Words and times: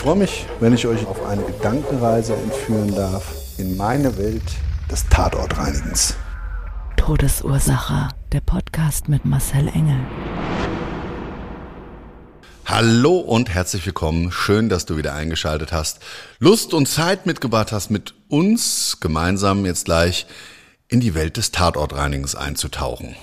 Ich 0.00 0.04
freue 0.04 0.16
mich, 0.16 0.46
wenn 0.60 0.72
ich 0.72 0.86
euch 0.86 1.06
auf 1.06 1.22
eine 1.26 1.42
Gedankenreise 1.42 2.32
entführen 2.32 2.94
darf 2.94 3.34
in 3.58 3.76
meine 3.76 4.16
Welt 4.16 4.42
des 4.90 5.06
Tatortreinigens. 5.10 6.14
Todesursache. 6.96 8.08
Der 8.32 8.40
Podcast 8.40 9.10
mit 9.10 9.26
Marcel 9.26 9.68
Engel. 9.68 10.00
Hallo 12.64 13.18
und 13.18 13.50
herzlich 13.50 13.84
willkommen. 13.84 14.32
Schön, 14.32 14.70
dass 14.70 14.86
du 14.86 14.96
wieder 14.96 15.12
eingeschaltet 15.12 15.70
hast. 15.70 15.98
Lust 16.38 16.72
und 16.72 16.86
Zeit 16.86 17.26
mitgebracht 17.26 17.70
hast, 17.70 17.90
mit 17.90 18.14
uns 18.28 19.00
gemeinsam 19.00 19.66
jetzt 19.66 19.84
gleich 19.84 20.26
in 20.88 21.00
die 21.00 21.14
Welt 21.14 21.36
des 21.36 21.52
Tatortreinigens 21.52 22.34
einzutauchen. 22.34 23.16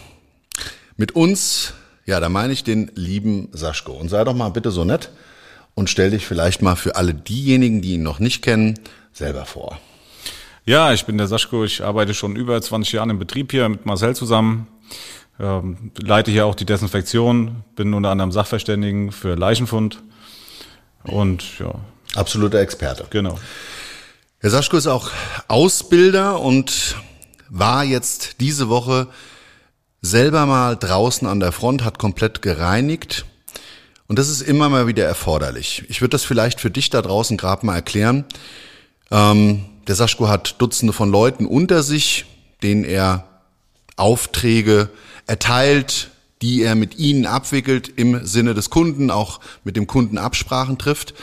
Mit 0.95 1.15
uns, 1.15 1.73
ja, 2.05 2.19
da 2.19 2.29
meine 2.29 2.53
ich 2.53 2.63
den 2.63 2.91
lieben 2.93 3.49
Saschko. 3.51 3.93
Und 3.93 4.09
sei 4.09 4.23
doch 4.23 4.35
mal 4.35 4.49
bitte 4.49 4.69
so 4.69 4.85
nett 4.85 5.09
und 5.77 5.91
stell 5.91 6.09
dich 6.09 6.25
vielleicht 6.25 6.63
mal 6.63 6.75
für 6.75 6.95
alle 6.95 7.13
diejenigen, 7.13 7.83
die 7.83 7.93
ihn 7.93 8.01
noch 8.01 8.17
nicht 8.17 8.41
kennen, 8.41 8.79
selber 9.13 9.45
vor. 9.45 9.79
Ja, 10.65 10.91
ich 10.91 11.05
bin 11.05 11.19
der 11.19 11.27
Saschko. 11.27 11.63
Ich 11.65 11.83
arbeite 11.83 12.15
schon 12.15 12.35
über 12.35 12.59
20 12.59 12.93
Jahre 12.93 13.11
im 13.11 13.19
Betrieb 13.19 13.51
hier 13.51 13.69
mit 13.69 13.85
Marcel 13.85 14.15
zusammen. 14.15 14.65
Ähm, 15.39 15.91
leite 15.99 16.31
hier 16.31 16.47
auch 16.47 16.55
die 16.55 16.65
Desinfektion, 16.65 17.63
bin 17.75 17.93
unter 17.93 18.09
anderem 18.09 18.31
Sachverständigen 18.31 19.11
für 19.11 19.35
Leichenfund 19.35 20.01
und 21.03 21.59
ja. 21.59 21.75
Absoluter 22.15 22.59
Experte. 22.59 23.05
Genau. 23.11 23.37
Herr 24.39 24.49
Saschko 24.49 24.77
ist 24.77 24.87
auch 24.87 25.11
Ausbilder 25.47 26.41
und 26.41 26.95
war 27.49 27.83
jetzt 27.83 28.41
diese 28.41 28.67
Woche 28.67 29.09
selber 30.01 30.47
mal 30.47 30.75
draußen 30.75 31.27
an 31.27 31.39
der 31.39 31.51
Front, 31.51 31.83
hat 31.83 31.99
komplett 31.99 32.41
gereinigt. 32.41 33.25
Und 34.07 34.17
das 34.17 34.29
ist 34.29 34.41
immer 34.41 34.69
mal 34.69 34.87
wieder 34.87 35.05
erforderlich. 35.05 35.83
Ich 35.89 36.01
würde 36.01 36.11
das 36.11 36.23
vielleicht 36.23 36.61
für 36.61 36.71
dich 36.71 36.89
da 36.89 37.01
draußen 37.01 37.37
gerade 37.37 37.65
mal 37.65 37.75
erklären. 37.75 38.25
Ähm, 39.11 39.65
der 39.87 39.95
Saschko 39.95 40.27
hat 40.27 40.55
Dutzende 40.59 40.93
von 40.93 41.11
Leuten 41.11 41.45
unter 41.45 41.83
sich, 41.83 42.25
denen 42.63 42.83
er 42.83 43.27
Aufträge 43.95 44.89
erteilt, 45.25 46.09
die 46.41 46.61
er 46.61 46.75
mit 46.75 46.97
ihnen 46.99 47.25
abwickelt 47.25 47.91
im 47.95 48.25
Sinne 48.25 48.53
des 48.53 48.69
Kunden, 48.69 49.11
auch 49.11 49.39
mit 49.63 49.75
dem 49.75 49.87
Kunden 49.87 50.17
Absprachen 50.17 50.77
trifft. 50.77 51.13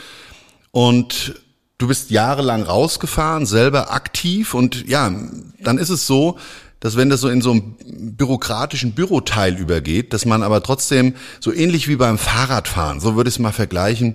Und 0.71 1.41
du 1.77 1.87
bist 1.87 2.11
jahrelang 2.11 2.63
rausgefahren, 2.63 3.45
selber 3.45 3.91
aktiv 3.91 4.53
und 4.53 4.87
ja, 4.87 5.11
dann 5.59 5.77
ist 5.77 5.89
es 5.89 6.05
so, 6.05 6.37
dass 6.85 6.97
wenn 6.97 7.09
das 7.09 7.21
so 7.21 7.29
in 7.29 7.41
so 7.41 7.49
einem 7.49 7.75
bürokratischen 8.15 8.91
Büroteil 8.91 9.57
übergeht, 9.57 10.13
dass 10.13 10.23
man 10.23 10.43
aber 10.43 10.61
trotzdem 10.61 11.15
so 11.39 11.51
ähnlich 11.51 11.87
wie 11.87 11.95
beim 11.95 12.19
Fahrradfahren, 12.19 12.99
so 12.99 13.15
würde 13.15 13.27
ich 13.27 13.33
es 13.33 13.39
mal 13.39 13.51
vergleichen, 13.51 14.13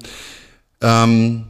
ähm, 0.81 1.47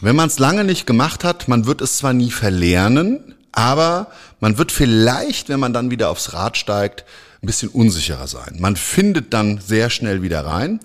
wenn 0.00 0.16
man 0.16 0.26
es 0.26 0.40
lange 0.40 0.64
nicht 0.64 0.84
gemacht 0.84 1.22
hat, 1.22 1.46
man 1.46 1.66
wird 1.66 1.80
es 1.80 1.98
zwar 1.98 2.12
nie 2.12 2.32
verlernen, 2.32 3.36
aber 3.52 4.08
man 4.40 4.58
wird 4.58 4.72
vielleicht, 4.72 5.48
wenn 5.48 5.60
man 5.60 5.72
dann 5.72 5.92
wieder 5.92 6.10
aufs 6.10 6.32
Rad 6.32 6.56
steigt, 6.56 7.04
ein 7.40 7.46
bisschen 7.46 7.68
unsicherer 7.68 8.26
sein. 8.26 8.56
Man 8.58 8.74
findet 8.74 9.32
dann 9.32 9.60
sehr 9.64 9.90
schnell 9.90 10.22
wieder 10.22 10.44
rein. 10.44 10.80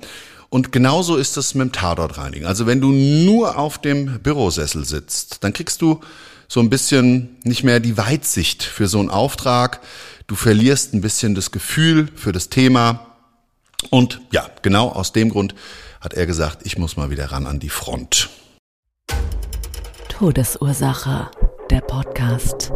Und 0.50 0.72
genauso 0.72 1.18
ist 1.18 1.36
es 1.36 1.56
mit 1.56 1.66
dem 1.66 1.72
Tatortreinigen. 1.72 2.46
Also 2.46 2.68
wenn 2.68 2.80
du 2.80 2.92
nur 2.92 3.58
auf 3.58 3.80
dem 3.80 4.20
Bürosessel 4.20 4.86
sitzt, 4.86 5.44
dann 5.44 5.52
kriegst 5.52 5.82
du 5.82 6.00
so 6.48 6.60
ein 6.60 6.70
bisschen 6.70 7.38
nicht 7.44 7.64
mehr 7.64 7.80
die 7.80 7.98
Weitsicht 7.98 8.64
für 8.64 8.88
so 8.88 9.00
einen 9.00 9.10
Auftrag. 9.10 9.82
Du 10.28 10.36
verlierst 10.36 10.94
ein 10.94 11.02
bisschen 11.02 11.36
das 11.36 11.52
Gefühl 11.52 12.10
für 12.16 12.32
das 12.32 12.50
Thema. 12.50 13.16
Und 13.90 14.22
ja, 14.32 14.50
genau 14.62 14.90
aus 14.90 15.14
dem 15.14 15.30
Grund 15.30 15.56
hat 16.02 16.14
er 16.14 16.26
gesagt, 16.26 16.66
ich 16.66 16.78
muss 16.78 16.98
mal 16.98 17.10
wieder 17.10 17.32
ran 17.32 17.46
an 17.46 17.60
die 17.60 17.70
Front. 17.70 18.30
Todesursache. 20.10 21.30
Der 21.70 21.82
Podcast. 21.82 22.72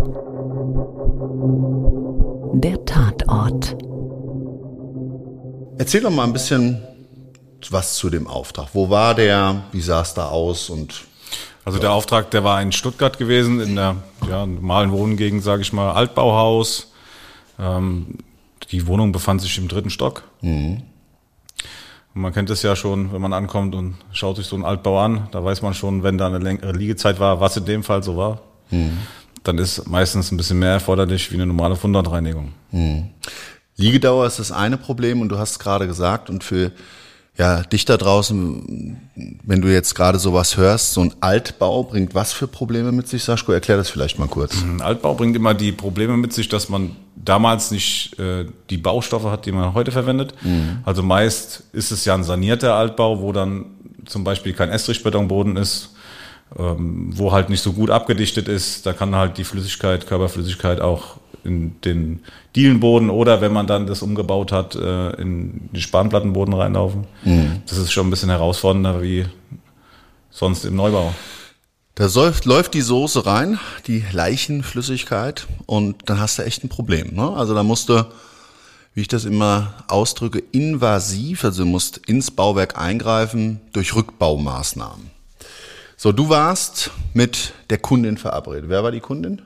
Der 2.53 2.85
Tatort. 2.85 3.77
Erzähl 5.77 6.01
doch 6.01 6.11
mal 6.11 6.25
ein 6.25 6.33
bisschen 6.33 6.83
was 7.69 7.95
zu 7.95 8.09
dem 8.09 8.27
Auftrag. 8.27 8.69
Wo 8.73 8.89
war 8.89 9.15
der? 9.15 9.63
Wie 9.71 9.81
sah 9.81 10.01
es 10.01 10.13
da 10.13 10.27
aus? 10.27 10.69
Und 10.69 11.05
Also 11.63 11.77
der 11.79 11.91
Auftrag, 11.91 12.31
der 12.31 12.44
war 12.44 12.61
in 12.61 12.72
Stuttgart 12.72 13.17
gewesen, 13.17 13.61
in 13.61 13.75
der 13.75 13.97
ja, 14.27 14.45
normalen 14.45 14.91
Wohngegend, 14.91 15.44
sage 15.44 15.61
ich 15.61 15.73
mal, 15.73 15.91
Altbauhaus. 15.91 16.91
Ähm, 17.59 18.17
die 18.72 18.88
Wohnung 18.88 19.11
befand 19.11 19.41
sich 19.41 19.57
im 19.57 19.67
dritten 19.67 19.89
Stock. 19.89 20.23
Und 22.13 22.21
man 22.21 22.33
kennt 22.33 22.50
es 22.50 22.61
ja 22.61 22.75
schon, 22.75 23.13
wenn 23.13 23.21
man 23.21 23.31
ankommt 23.33 23.75
und 23.75 23.95
schaut 24.11 24.38
sich 24.38 24.45
so 24.47 24.55
einen 24.55 24.66
Altbau 24.66 25.00
an, 25.00 25.27
da 25.31 25.44
weiß 25.44 25.61
man 25.61 25.73
schon, 25.73 26.03
wenn 26.03 26.17
da 26.17 26.27
eine 26.27 26.39
längere 26.39 26.71
Liegezeit 26.73 27.19
war, 27.19 27.39
was 27.39 27.55
in 27.57 27.66
dem 27.66 27.83
Fall 27.83 28.03
so 28.03 28.17
war. 28.17 28.41
Dann 29.44 29.57
ist 29.57 29.88
meistens 29.88 30.31
ein 30.31 30.38
bisschen 30.38 30.59
mehr 30.59 30.71
erforderlich 30.71 31.31
wie 31.31 31.35
eine 31.35 31.45
normale 31.45 31.75
Fundortreinigung. 31.75 32.53
Liegedauer 33.77 34.25
ist 34.27 34.39
das 34.39 34.51
eine 34.51 34.77
Problem 34.77 35.21
und 35.21 35.29
du 35.29 35.38
hast 35.38 35.51
es 35.51 35.59
gerade 35.59 35.88
gesagt 35.88 36.29
und 36.29 36.44
für 36.44 36.71
ja, 37.38 37.64
dich 37.64 37.86
da 37.86 37.97
draußen, 37.97 38.97
wenn 39.44 39.62
du 39.62 39.69
jetzt 39.69 39.96
gerade 39.96 40.19
sowas 40.19 40.58
hörst, 40.58 40.94
so 40.94 41.02
ein 41.02 41.14
Altbau 41.22 41.84
bringt 41.84 42.14
was 42.14 42.34
für 42.34 42.47
Probleme 42.47 42.92
mit 42.92 43.08
sich, 43.08 43.24
Saschko? 43.24 43.53
Erklär 43.53 43.78
das 43.78 43.90
vielleicht 43.90 44.19
mal 44.19 44.28
kurz. 44.28 44.62
Ein 44.62 44.81
Altbau 44.81 45.14
bringt 45.16 45.36
immer 45.36 45.53
die 45.53 45.72
Probleme 45.72 46.18
mit 46.18 46.34
sich, 46.34 46.50
dass 46.50 46.68
man 46.68 46.96
damals 47.16 47.72
nicht 47.72 48.19
äh, 48.19 48.46
die 48.69 48.78
Baustoffe 48.78 49.31
hat, 49.31 49.46
die 49.46 49.53
man 49.53 49.74
heute 49.74 49.92
verwendet. 49.92 50.34
Also 50.84 51.03
meist 51.03 51.64
ist 51.72 51.92
es 51.92 52.03
ja 52.06 52.16
ein 52.16 52.24
sanierter 52.24 52.75
Altbau, 52.75 53.22
wo 53.22 53.31
dann 53.31 53.66
zum 54.06 54.24
Beispiel 54.24 54.53
kein 54.53 54.69
Estrichbetonboden 54.69 55.56
ist, 55.56 55.94
ähm, 56.59 57.12
wo 57.16 57.31
halt 57.31 57.50
nicht 57.50 57.62
so 57.62 57.72
gut 57.72 57.92
abgedichtet 57.92 58.50
ist. 58.50 58.86
Da 58.86 58.92
kann 58.92 59.16
halt 59.16 59.38
die 59.38 59.46
Flüssigkeit, 59.46 60.06
Körperflüssigkeit 60.06 60.81
auch 60.81 61.20
in 61.44 61.79
den 61.81 62.22
Dielenboden 62.56 63.09
oder 63.09 63.41
wenn 63.41 63.53
man 63.53 63.68
dann 63.68 63.88
das 63.88 64.02
umgebaut 64.02 64.52
hat, 64.52 64.75
äh, 64.75 65.12
in 65.22 65.69
den 65.72 65.81
Spanplattenboden 65.81 66.53
reinlaufen. 66.53 67.07
Das 67.68 67.78
ist 67.78 67.91
schon 67.91 68.07
ein 68.07 68.09
bisschen 68.09 68.29
herausfordernder 68.29 69.02
wie 69.02 69.25
sonst 70.30 70.66
im 70.66 70.75
Neubau. 70.75 71.13
Da 71.95 72.07
läuft, 72.15 72.45
läuft 72.45 72.74
die 72.74 72.81
Soße 72.81 73.25
rein, 73.25 73.60
die 73.86 74.04
Leichenflüssigkeit, 74.12 75.45
und 75.65 76.10
dann 76.10 76.19
hast 76.19 76.39
du 76.39 76.44
echt 76.44 76.63
ein 76.63 76.69
Problem. 76.69 77.13
Ne? 77.15 77.30
Also 77.36 77.54
da 77.54 77.63
musst 77.63 77.89
du, 77.89 78.06
wie 78.94 79.01
ich 79.01 79.07
das 79.10 79.25
immer 79.25 79.74
ausdrücke, 79.88 80.42
invasiv, 80.51 81.44
also 81.44 81.63
du 81.63 81.69
musst 81.69 81.98
ins 81.98 82.31
Bauwerk 82.31 82.80
eingreifen 82.80 83.60
durch 83.74 83.94
Rückbaumaßnahmen. 83.94 85.12
So, 85.98 86.12
du 86.12 86.30
warst 86.30 86.92
mit 87.13 87.54
der 87.69 87.77
Kundin 87.77 88.18
verabredet. 88.18 88.69
Wer 88.69 88.83
war 88.83 88.92
die 88.92 89.01
Kundin? 89.01 89.42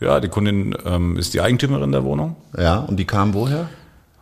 Ja, 0.00 0.18
die 0.20 0.28
Kundin 0.28 0.74
ähm, 0.86 1.16
ist 1.16 1.34
die 1.34 1.40
Eigentümerin 1.40 1.92
der 1.92 2.04
Wohnung. 2.04 2.36
Ja, 2.56 2.78
und 2.78 2.96
die 2.96 3.04
kam 3.04 3.34
woher? 3.34 3.68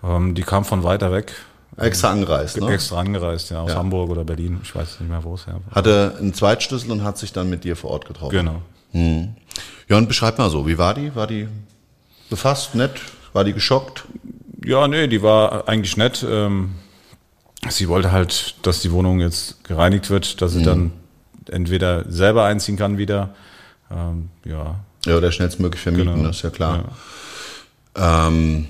Ähm, 0.02 0.34
die 0.34 0.42
kam 0.42 0.64
von 0.64 0.82
weiter 0.82 1.12
weg, 1.12 1.32
Extra 1.76 2.10
angereist, 2.10 2.60
ne? 2.60 2.72
extra 2.72 2.98
angereist, 2.98 3.50
ja, 3.50 3.60
aus 3.60 3.70
Ja. 3.70 3.76
Hamburg 3.76 4.10
oder 4.10 4.24
Berlin. 4.24 4.58
Ich 4.64 4.74
weiß 4.74 4.98
nicht 5.00 5.08
mehr, 5.08 5.22
wo 5.22 5.34
es 5.34 5.46
her 5.46 5.60
war. 5.66 5.74
Hatte 5.76 6.16
einen 6.18 6.34
Zweitschlüssel 6.34 6.90
und 6.90 7.04
hat 7.04 7.18
sich 7.18 7.32
dann 7.32 7.48
mit 7.48 7.62
dir 7.62 7.76
vor 7.76 7.90
Ort 7.90 8.06
getroffen. 8.06 8.32
Genau. 8.32 8.62
Ja, 9.88 9.96
und 9.96 10.08
beschreib 10.08 10.38
mal 10.38 10.50
so, 10.50 10.66
wie 10.66 10.76
war 10.78 10.94
die? 10.94 11.14
War 11.14 11.28
die 11.28 11.46
befasst, 12.30 12.74
nett? 12.74 12.92
War 13.32 13.44
die 13.44 13.52
geschockt? 13.52 14.04
Ja, 14.64 14.88
nee, 14.88 15.06
die 15.06 15.22
war 15.22 15.68
eigentlich 15.68 15.96
nett. 15.96 16.26
Ähm, 16.28 16.74
sie 17.68 17.88
wollte 17.88 18.10
halt, 18.10 18.56
dass 18.66 18.80
die 18.80 18.90
Wohnung 18.90 19.20
jetzt 19.20 19.62
gereinigt 19.64 20.10
wird, 20.10 20.42
dass 20.42 20.52
sie 20.52 20.62
dann 20.64 20.90
entweder 21.48 22.10
selber 22.10 22.44
einziehen 22.44 22.76
kann 22.76 22.98
wieder. 22.98 23.30
Ähm, 23.90 24.30
ja, 24.44 24.76
Ja, 25.06 25.16
oder 25.16 25.30
schnellstmöglich 25.32 25.82
vermieten, 25.82 26.14
Genau. 26.14 26.26
das 26.28 26.36
ist 26.36 26.42
ja 26.42 26.50
klar. 26.50 26.84
Ähm, 27.96 28.66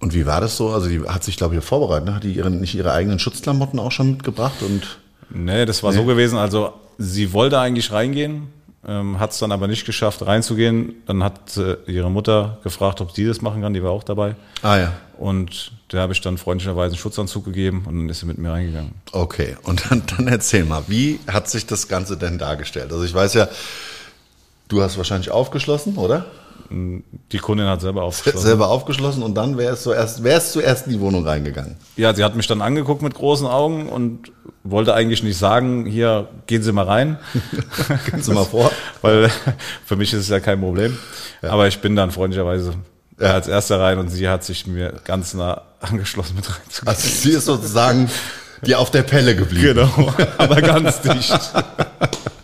und 0.00 0.14
wie 0.14 0.26
war 0.26 0.40
das 0.40 0.56
so? 0.56 0.70
Also 0.70 0.88
die 0.88 1.00
hat 1.02 1.24
sich, 1.24 1.36
glaube 1.36 1.56
ich, 1.56 1.64
vorbereitet. 1.64 2.06
Ne? 2.08 2.14
Hat 2.14 2.24
die 2.24 2.32
ihre, 2.32 2.50
nicht 2.50 2.74
ihre 2.74 2.92
eigenen 2.92 3.18
Schutzklamotten 3.18 3.78
auch 3.80 3.92
schon 3.92 4.12
mitgebracht? 4.12 4.62
Und 4.62 4.98
Nee, 5.30 5.66
das 5.66 5.82
war 5.82 5.92
so 5.92 6.04
gewesen. 6.04 6.38
Also 6.38 6.72
sie 6.96 7.32
wollte 7.34 7.58
eigentlich 7.58 7.92
reingehen, 7.92 8.46
ähm, 8.86 9.18
hat 9.20 9.32
es 9.32 9.38
dann 9.38 9.52
aber 9.52 9.66
nicht 9.68 9.84
geschafft, 9.84 10.24
reinzugehen. 10.24 10.94
Dann 11.06 11.22
hat 11.22 11.56
äh, 11.58 11.76
ihre 11.86 12.10
Mutter 12.10 12.58
gefragt, 12.62 13.00
ob 13.02 13.12
sie 13.12 13.26
das 13.26 13.42
machen 13.42 13.60
kann. 13.60 13.74
Die 13.74 13.82
war 13.82 13.90
auch 13.90 14.04
dabei. 14.04 14.36
ah 14.62 14.78
ja, 14.78 14.92
Und 15.18 15.72
da 15.88 15.98
habe 15.98 16.14
ich 16.14 16.20
dann 16.22 16.38
freundlicherweise 16.38 16.92
einen 16.94 16.98
Schutzanzug 16.98 17.44
gegeben 17.44 17.84
und 17.86 17.98
dann 17.98 18.08
ist 18.08 18.20
sie 18.20 18.26
mit 18.26 18.38
mir 18.38 18.52
reingegangen. 18.52 18.92
okay. 19.12 19.56
Und 19.64 19.90
dann, 19.90 20.02
dann 20.16 20.28
erzähl 20.28 20.64
mal, 20.64 20.84
wie 20.86 21.18
hat 21.26 21.50
sich 21.50 21.66
das 21.66 21.88
Ganze 21.88 22.16
denn 22.16 22.38
dargestellt? 22.38 22.90
Also 22.92 23.04
ich 23.04 23.12
weiß 23.12 23.34
ja, 23.34 23.48
du 24.68 24.82
hast 24.82 24.96
wahrscheinlich 24.98 25.30
aufgeschlossen, 25.30 25.96
oder? 25.96 26.26
Die 26.70 27.38
Kundin 27.38 27.66
hat 27.66 27.80
selber 27.80 28.02
aufgeschlossen. 28.02 28.46
Selber 28.46 28.68
aufgeschlossen 28.68 29.22
und 29.22 29.34
dann 29.34 29.56
wärst 29.56 29.86
du 29.86 29.92
erst, 29.92 30.22
wärst 30.22 30.52
zuerst 30.52 30.86
in 30.86 30.92
die 30.92 31.00
Wohnung 31.00 31.26
reingegangen. 31.26 31.76
Ja, 31.96 32.12
sie 32.14 32.22
hat 32.22 32.36
mich 32.36 32.46
dann 32.46 32.60
angeguckt 32.60 33.00
mit 33.00 33.14
großen 33.14 33.46
Augen 33.46 33.88
und 33.88 34.32
wollte 34.64 34.92
eigentlich 34.92 35.22
nicht 35.22 35.38
sagen, 35.38 35.86
hier, 35.86 36.28
gehen 36.46 36.62
Sie 36.62 36.72
mal 36.72 36.84
rein. 36.84 37.16
Gehen 38.10 38.20
Sie 38.22 38.32
mal 38.34 38.44
vor. 38.50 38.70
Weil 39.00 39.30
für 39.86 39.96
mich 39.96 40.12
ist 40.12 40.20
es 40.20 40.28
ja 40.28 40.40
kein 40.40 40.60
Problem. 40.60 40.98
Aber 41.40 41.68
ich 41.68 41.78
bin 41.80 41.96
dann 41.96 42.10
freundlicherweise 42.10 42.74
Ja. 43.18 43.32
als 43.32 43.48
erster 43.48 43.80
rein 43.80 43.96
und 43.98 44.08
sie 44.10 44.28
hat 44.28 44.44
sich 44.44 44.66
mir 44.66 44.92
ganz 45.06 45.32
nah 45.32 45.62
angeschlossen 45.80 46.36
mit 46.36 46.44
reinzugehen. 46.50 46.86
Also 46.88 47.08
sie 47.08 47.30
ist 47.30 47.46
sozusagen 47.46 48.10
dir 48.66 48.78
auf 48.78 48.90
der 48.90 49.04
Pelle 49.04 49.34
geblieben. 49.36 49.74
Genau, 49.88 50.12
aber 50.36 50.60
ganz 50.60 51.00
dicht. 51.00 51.32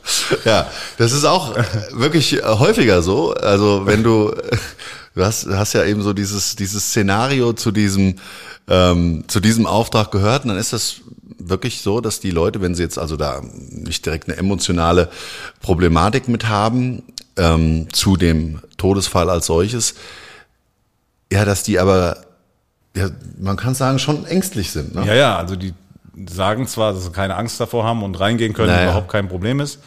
Ja, 0.44 0.70
das 0.98 1.12
ist 1.12 1.24
auch 1.24 1.56
äh, 1.56 1.64
wirklich 1.92 2.34
äh, 2.34 2.42
häufiger 2.42 3.02
so. 3.02 3.32
Also 3.34 3.86
wenn 3.86 4.02
du, 4.02 4.34
du 5.14 5.24
hast, 5.24 5.46
hast 5.46 5.72
ja 5.72 5.84
eben 5.84 6.02
so 6.02 6.12
dieses, 6.12 6.56
dieses 6.56 6.88
Szenario 6.88 7.52
zu 7.52 7.70
diesem, 7.70 8.16
ähm, 8.68 9.24
zu 9.28 9.40
diesem 9.40 9.66
Auftrag 9.66 10.10
gehört, 10.10 10.44
dann 10.44 10.56
ist 10.56 10.72
das 10.72 10.96
wirklich 11.38 11.82
so, 11.82 12.00
dass 12.00 12.20
die 12.20 12.30
Leute, 12.30 12.60
wenn 12.60 12.74
sie 12.74 12.82
jetzt 12.82 12.98
also 12.98 13.16
da 13.16 13.42
nicht 13.70 14.06
direkt 14.06 14.28
eine 14.28 14.38
emotionale 14.38 15.10
Problematik 15.60 16.28
mit 16.28 16.48
haben, 16.48 17.02
ähm, 17.36 17.88
zu 17.92 18.16
dem 18.16 18.60
Todesfall 18.76 19.28
als 19.28 19.46
solches, 19.46 19.94
ja, 21.32 21.44
dass 21.44 21.62
die 21.62 21.78
aber, 21.78 22.18
ja, 22.96 23.08
man 23.38 23.56
kann 23.56 23.74
sagen, 23.74 23.98
schon 23.98 24.24
ängstlich 24.24 24.70
sind. 24.70 24.94
Ne? 24.94 25.06
Ja, 25.06 25.14
ja, 25.14 25.36
also 25.36 25.56
die 25.56 25.74
sagen 26.28 26.66
zwar, 26.66 26.92
dass 26.92 27.04
sie 27.04 27.10
keine 27.10 27.36
Angst 27.36 27.60
davor 27.60 27.84
haben 27.84 28.02
und 28.02 28.18
reingehen 28.20 28.52
können, 28.52 28.68
Naja. 28.68 28.84
überhaupt 28.84 29.08
kein 29.10 29.28
Problem 29.28 29.60
ist. 29.60 29.78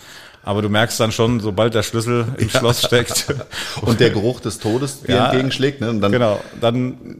Aber 0.44 0.62
du 0.62 0.69
merkst 0.69 0.97
dann 1.00 1.12
schon, 1.12 1.39
sobald 1.41 1.74
der 1.74 1.83
Schlüssel 1.83 2.25
im 2.38 2.50
Schloss 2.51 2.81
steckt, 2.83 3.25
Und 3.81 4.00
der 4.00 4.12
Geruch 4.12 4.39
des 4.39 4.59
Todes 4.59 5.01
dir 5.01 5.15
Ja, 5.15 5.25
entgegenschlägt, 5.25 5.81
ne? 5.81 5.94
Dann 6.00 6.12
genau, 6.12 6.39
dann 6.62 7.18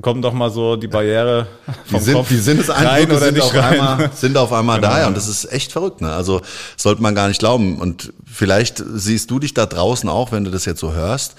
kommt 0.00 0.24
doch 0.24 0.32
mal 0.32 0.50
so 0.50 0.74
die 0.76 0.88
Barriere 0.88 1.46
Die, 1.86 1.90
vom 1.92 2.00
sind, 2.00 2.14
Kopf 2.14 2.28
die 2.28 2.38
Sinneseindrücke 2.38 3.18
sind, 3.18 3.34
nicht 3.34 3.42
auf 3.42 3.54
rein. 3.54 3.64
einmal, 3.80 4.10
sind 4.14 4.36
auf 4.38 4.52
einmal 4.52 4.80
da, 4.80 4.88
Genau. 4.88 5.00
ja. 5.02 5.06
Und 5.08 5.16
das 5.16 5.28
ist 5.28 5.52
echt 5.52 5.70
verrückt, 5.70 6.00
ne? 6.00 6.12
Also 6.12 6.40
sollte 6.76 7.02
man 7.02 7.14
gar 7.14 7.28
nicht 7.28 7.38
glauben. 7.38 7.78
Und 7.78 8.12
vielleicht 8.24 8.82
siehst 8.94 9.30
du 9.30 9.38
dich 9.38 9.52
da 9.54 9.66
draußen 9.66 10.08
auch, 10.08 10.32
wenn 10.32 10.44
du 10.44 10.50
das 10.50 10.64
jetzt 10.64 10.80
so 10.80 10.92
hörst, 10.94 11.34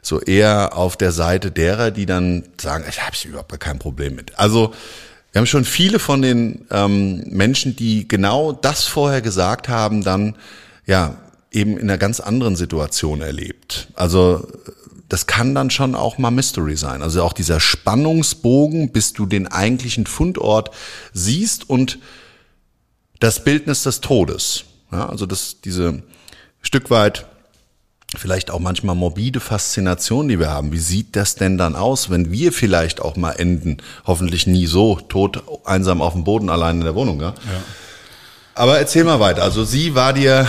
so 0.00 0.20
eher 0.20 0.76
auf 0.76 0.96
der 0.96 1.12
Seite 1.12 1.50
derer, 1.52 1.90
die 1.90 2.06
dann 2.06 2.44
sagen, 2.60 2.84
ich 2.88 3.00
habe 3.02 3.14
überhaupt 3.24 3.60
kein 3.60 3.78
Problem 3.78 4.14
mit. 4.16 4.36
Also 4.38 4.72
wir 5.32 5.40
haben 5.40 5.46
schon 5.46 5.64
viele 5.64 5.98
von 5.98 6.20
den 6.20 6.66
ähm, 6.70 7.24
Menschen, 7.28 7.74
die 7.74 8.06
genau 8.06 8.52
das 8.52 8.84
vorher 8.84 9.22
gesagt 9.22 9.68
haben, 9.68 10.04
dann 10.04 10.36
ja 10.86 11.16
eben 11.50 11.78
in 11.78 11.88
einer 11.88 11.98
ganz 11.98 12.20
anderen 12.20 12.54
Situation 12.54 13.22
erlebt. 13.22 13.88
Also 13.94 14.46
das 15.08 15.26
kann 15.26 15.54
dann 15.54 15.70
schon 15.70 15.94
auch 15.94 16.18
mal 16.18 16.30
Mystery 16.30 16.76
sein. 16.76 17.02
Also 17.02 17.22
auch 17.22 17.32
dieser 17.32 17.60
Spannungsbogen, 17.60 18.92
bis 18.92 19.12
du 19.12 19.26
den 19.26 19.46
eigentlichen 19.46 20.06
Fundort 20.06 20.70
siehst 21.12 21.68
und 21.68 21.98
das 23.20 23.44
Bildnis 23.44 23.82
des 23.82 24.00
Todes. 24.00 24.64
Ja, 24.90 25.08
also 25.08 25.26
das, 25.26 25.60
diese 25.60 26.02
Stück 26.60 26.90
weit 26.90 27.26
vielleicht 28.16 28.50
auch 28.50 28.58
manchmal 28.58 28.94
morbide 28.94 29.40
Faszination, 29.40 30.28
die 30.28 30.38
wir 30.38 30.50
haben. 30.50 30.72
Wie 30.72 30.78
sieht 30.78 31.16
das 31.16 31.34
denn 31.34 31.58
dann 31.58 31.74
aus, 31.76 32.10
wenn 32.10 32.30
wir 32.30 32.52
vielleicht 32.52 33.00
auch 33.00 33.16
mal 33.16 33.32
enden? 33.32 33.78
Hoffentlich 34.06 34.46
nie 34.46 34.66
so, 34.66 34.96
tot, 35.08 35.42
einsam 35.64 36.02
auf 36.02 36.12
dem 36.12 36.24
Boden, 36.24 36.50
allein 36.50 36.76
in 36.78 36.84
der 36.84 36.94
Wohnung. 36.94 37.20
Ja? 37.20 37.34
Aber 38.54 38.78
erzähl 38.78 39.04
mal 39.04 39.20
weiter. 39.20 39.42
Also 39.42 39.64
sie 39.64 39.94
war 39.94 40.12
dir, 40.12 40.46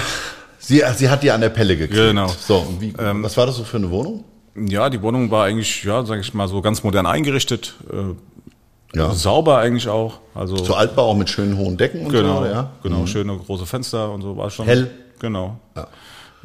sie, 0.60 0.83
sie 0.95 1.10
hat 1.10 1.24
dir 1.24 1.33
an 1.33 1.42
der 1.42 1.50
Pelle 1.50 1.77
gekriegt. 1.77 1.95
Genau. 2.00 2.27
So, 2.27 2.68
wie, 2.80 2.94
was 2.98 3.38
war 3.38 3.45
das 3.45 3.56
so 3.56 3.63
für 3.63 3.77
eine 3.77 3.89
Wohnung? 3.89 4.25
Ja, 4.56 4.89
die 4.89 5.01
Wohnung 5.01 5.31
war 5.31 5.45
eigentlich, 5.45 5.83
ja, 5.83 6.06
sag 6.06 6.19
ich 6.19 6.33
mal, 6.33 6.48
so 6.48 6.62
ganz 6.62 6.83
modern 6.83 7.06
eingerichtet, 7.07 7.74
äh, 7.92 8.98
Ja. 8.98 9.12
sauber 9.12 9.57
eigentlich 9.57 9.88
auch. 9.88 10.19
Also 10.36 10.57
So 10.57 10.75
Altbau 10.75 11.10
auch 11.10 11.15
mit 11.15 11.27
schönen 11.30 11.57
hohen 11.57 11.75
Decken 11.77 12.06
und 12.06 12.12
genau, 12.12 12.42
so, 12.42 12.45
ja? 12.45 12.71
genau, 12.83 13.07
schöne 13.07 13.36
große 13.36 13.65
Fenster 13.65 14.12
und 14.12 14.21
so 14.21 14.38
war 14.38 14.51
schon. 14.51 14.65
Hell. 14.68 14.92
Genau. 15.19 15.57
Ja. 15.75 15.88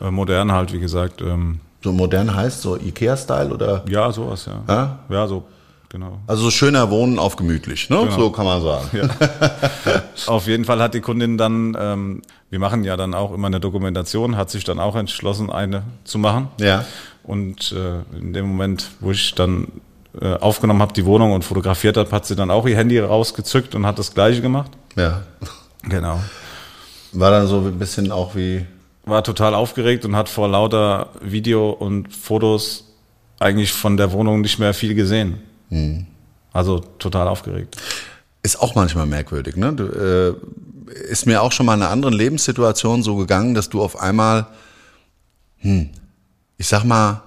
Äh, 0.00 0.10
modern 0.10 0.52
halt, 0.52 0.72
wie 0.72 0.80
gesagt. 0.80 1.20
Ähm, 1.22 1.60
So 1.82 1.92
modern 1.92 2.34
heißt 2.34 2.62
so 2.62 2.76
Ikea-Style 2.76 3.52
oder? 3.52 3.84
ja, 3.88 4.10
sowas, 4.12 4.46
ja. 4.46 4.62
Ja? 4.68 4.98
Ja, 5.08 5.26
so, 5.26 5.44
genau. 5.88 6.18
Also 6.26 6.44
so 6.44 6.50
schöner 6.50 6.90
Wohnen 6.90 7.18
auf 7.18 7.36
gemütlich, 7.36 7.88
ne? 7.90 7.98
Genau. 7.98 8.10
So 8.16 8.30
kann 8.30 8.44
man 8.44 8.62
sagen. 8.62 9.10
Auf 10.26 10.46
jeden 10.46 10.64
Fall 10.64 10.80
hat 10.80 10.94
die 10.94 11.00
Kundin 11.00 11.38
dann, 11.38 11.76
ähm, 11.78 12.22
wir 12.50 12.58
machen 12.58 12.84
ja 12.84 12.96
dann 12.96 13.14
auch 13.14 13.32
immer 13.32 13.46
eine 13.46 13.60
Dokumentation, 13.60 14.36
hat 14.36 14.50
sich 14.50 14.64
dann 14.64 14.78
auch 14.80 14.96
entschlossen, 14.96 15.50
eine 15.50 15.82
zu 16.04 16.18
machen. 16.18 16.48
Ja. 16.60 16.84
Und 17.22 17.72
äh, 17.72 18.00
in 18.18 18.32
dem 18.32 18.46
Moment, 18.48 18.88
wo 19.00 19.10
ich 19.10 19.34
dann 19.34 19.68
äh, 20.20 20.34
aufgenommen 20.34 20.80
habe, 20.82 20.92
die 20.94 21.04
Wohnung 21.04 21.32
und 21.32 21.44
fotografiert 21.44 21.96
habe, 21.96 22.10
hat 22.10 22.26
sie 22.26 22.34
dann 22.36 22.50
auch 22.50 22.66
ihr 22.66 22.76
Handy 22.76 22.98
rausgezückt 22.98 23.74
und 23.74 23.84
hat 23.86 23.98
das 23.98 24.14
gleiche 24.14 24.40
gemacht. 24.40 24.70
Ja. 24.96 25.22
Genau. 25.82 26.18
War 27.12 27.30
dann 27.30 27.46
so 27.46 27.58
ein 27.58 27.78
bisschen 27.78 28.10
auch 28.10 28.34
wie, 28.34 28.66
War 29.08 29.25
total 29.25 29.55
aufgeregt 29.55 30.05
und 30.05 30.14
hat 30.14 30.28
vor 30.28 30.49
lauter 30.49 31.10
Video 31.22 31.70
und 31.70 32.14
Fotos 32.14 32.84
eigentlich 33.38 33.72
von 33.72 33.96
der 33.96 34.12
Wohnung 34.12 34.40
nicht 34.40 34.58
mehr 34.58 34.75
viel 34.75 34.94
gesehen. 34.94 35.38
Also 36.52 36.81
total 36.99 37.28
aufgeregt. 37.28 37.76
ist 38.43 38.60
auch 38.60 38.75
manchmal 38.75 39.06
merkwürdig, 39.06 39.56
ne? 39.56 39.72
Du, 39.72 39.84
äh, 39.84 40.34
ist 41.10 41.26
mir 41.26 41.43
auch 41.43 41.52
schon 41.52 41.66
mal 41.66 41.75
in 41.75 41.82
einer 41.82 41.90
anderen 41.90 42.14
Lebenssituation 42.14 43.02
so 43.02 43.16
gegangen, 43.16 43.54
dass 43.54 43.68
du 43.68 43.82
auf 43.82 44.00
einmal, 44.00 44.47
hm, 45.59 45.90
ich 46.56 46.66
sag 46.66 46.85
mal, 46.85 47.23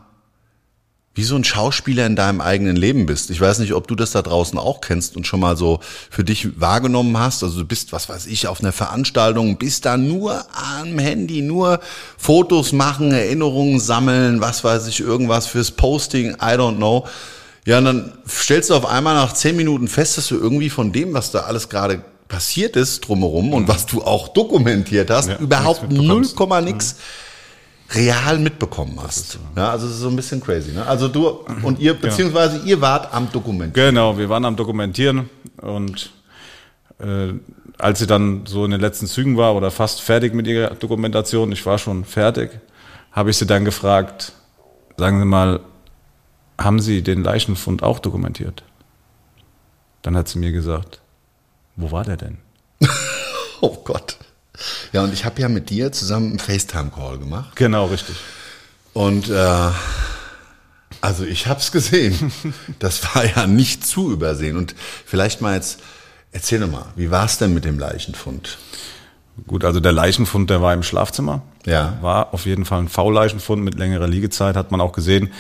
wie 1.14 1.24
so 1.24 1.36
ein 1.36 1.44
Schauspieler 1.44 2.06
in 2.06 2.16
deinem 2.16 2.40
eigenen 2.40 2.78
Leben 2.78 3.06
bist. 3.06 3.32
Ich 3.32 3.42
weiß 3.42 3.60
nicht, 3.60 3.74
ob 3.74 3.86
du 3.88 3.96
das 3.96 4.12
da 4.12 4.22
draußen 4.22 4.58
auch 4.58 4.80
kennst 4.80 5.18
und 5.18 5.28
schon 5.28 5.42
mal 5.42 5.58
so 5.58 5.82
für 6.10 6.24
dich 6.24 6.60
wahrgenommen 6.60 7.18
hast. 7.20 7.44
Also 7.44 7.60
du 7.60 7.66
bist, 7.66 7.92
was 7.92 8.08
weiß 8.08 8.28
ich, 8.28 8.48
auf 8.48 8.62
einer 8.62 8.72
Veranstaltung, 8.72 9.58
bist 9.58 9.86
da 9.86 9.98
nur 9.98 10.46
am 10.54 10.98
Handy, 11.00 11.42
nur 11.42 11.82
Fotos 12.18 12.72
machen, 12.72 13.12
Erinnerungen 13.12 13.82
sammeln, 13.82 14.40
was 14.40 14.64
weiß 14.64 14.88
ich, 14.88 15.02
irgendwas 15.02 15.48
fürs 15.48 15.72
Posting, 15.72 16.32
I 16.36 16.56
don't 16.56 16.78
know. 16.78 17.06
Ja, 17.66 17.80
und 17.80 17.86
dann 17.86 18.14
stellst 18.28 18.70
du 18.70 18.76
auf 18.76 18.86
einmal 18.86 19.14
nach 19.14 19.34
zehn 19.34 19.58
Minuten 19.58 19.90
fest, 19.90 20.18
dass 20.18 20.28
du 20.30 20.36
irgendwie 20.36 20.70
von 20.70 20.94
dem, 20.94 21.14
was 21.14 21.32
da 21.32 21.42
alles 21.42 21.68
gerade 21.68 22.02
passiert 22.30 22.78
ist 22.78 23.02
drumherum 23.02 23.54
und 23.54 23.68
was 23.68 23.86
du 23.86 24.02
auch 24.02 24.30
dokumentiert 24.30 25.10
hast, 25.10 25.28
Ja, 25.28 25.38
überhaupt 25.38 25.92
mitbekommst. 25.92 26.40
0, 26.40 26.62
nix 26.62 26.96
real 27.94 28.40
mitbekommen 28.40 28.98
hast. 29.02 29.40
Ja, 29.56 29.72
also 29.72 29.88
es 29.88 29.94
ist 29.94 30.00
so 30.00 30.10
ein 30.10 30.16
bisschen 30.16 30.42
crazy. 30.42 30.72
Ne? 30.72 30.86
Also 30.86 31.08
du 31.08 31.28
und 31.64 31.80
ihr, 31.80 31.94
beziehungsweise 31.94 32.62
ihr 32.66 32.80
wart 32.82 33.14
am 33.14 33.32
Dokumentieren. 33.32 33.90
Genau, 33.90 34.18
wir 34.18 34.30
waren 34.30 34.46
am 34.46 34.56
Dokumentieren 34.56 35.30
und 35.62 36.12
äh, 37.00 37.34
als 37.78 38.00
sie 38.00 38.08
dann 38.08 38.46
so 38.46 38.64
in 38.66 38.72
den 38.72 38.80
letzten 38.82 39.08
Zügen 39.08 39.38
war 39.38 39.56
oder 39.56 39.72
fast 39.72 40.02
fertig 40.02 40.34
mit 40.34 40.48
ihrer 40.48 40.76
Dokumentation, 40.76 41.52
ich 41.52 41.66
war 41.66 41.78
schon 41.78 42.06
fertig, 42.06 42.60
habe 43.12 43.32
ich 43.32 43.38
sie 43.38 43.46
dann 43.46 43.66
gefragt, 43.66 44.34
sagen 44.98 45.20
Sie 45.20 45.26
mal, 45.26 45.60
haben 46.60 46.80
Sie 46.80 47.02
den 47.02 47.24
Leichenfund 47.24 47.82
auch 47.84 48.00
dokumentiert? 48.00 48.64
Dann 50.04 50.16
hat 50.16 50.28
sie 50.28 50.40
mir 50.40 50.52
gesagt, 50.52 51.02
wo 51.76 51.92
war 51.92 52.04
der 52.04 52.18
denn? 52.18 52.38
Oh 53.64 53.78
Gott. 53.84 54.18
Ja, 54.94 55.04
und 55.04 55.14
ich 55.14 55.26
habe 55.26 55.42
ja 55.42 55.50
mit 55.50 55.70
dir 55.70 55.92
zusammen 55.92 56.30
einen 56.30 56.40
FaceTime-Call 56.40 57.20
gemacht. 57.20 57.56
Genau, 57.56 57.86
richtig. 57.86 58.16
Und 58.94 59.30
äh, 59.30 59.70
also 61.02 61.24
ich 61.24 61.48
habe 61.48 61.60
es 61.60 61.72
gesehen. 61.72 62.32
Das 62.80 63.16
war 63.16 63.26
ja 63.26 63.48
nicht 63.48 63.86
zu 63.86 64.12
übersehen. 64.12 64.58
Und 64.58 64.76
vielleicht 65.06 65.42
mal 65.42 65.56
jetzt, 65.56 65.80
erzähl 66.32 66.60
doch 66.60 66.72
mal, 66.72 66.86
wie 66.96 67.12
war 67.12 67.26
es 67.26 67.38
denn 67.38 67.54
mit 67.54 67.66
dem 67.66 67.78
Leichenfund? 67.78 68.58
Gut, 69.48 69.64
also 69.64 69.80
der 69.80 69.92
Leichenfund, 69.92 70.50
der 70.50 70.62
war 70.62 70.74
im 70.74 70.84
Schlafzimmer. 70.84 71.42
Ja. 71.66 71.98
War 72.02 72.34
auf 72.34 72.46
jeden 72.46 72.66
Fall 72.66 72.80
ein 72.80 72.90
V-Leichenfund 72.90 73.64
mit 73.64 73.76
längerer 73.76 74.08
Liegezeit, 74.08 74.56
hat 74.56 74.72
man 74.72 74.82
auch 74.82 74.92
gesehen. 74.92 75.32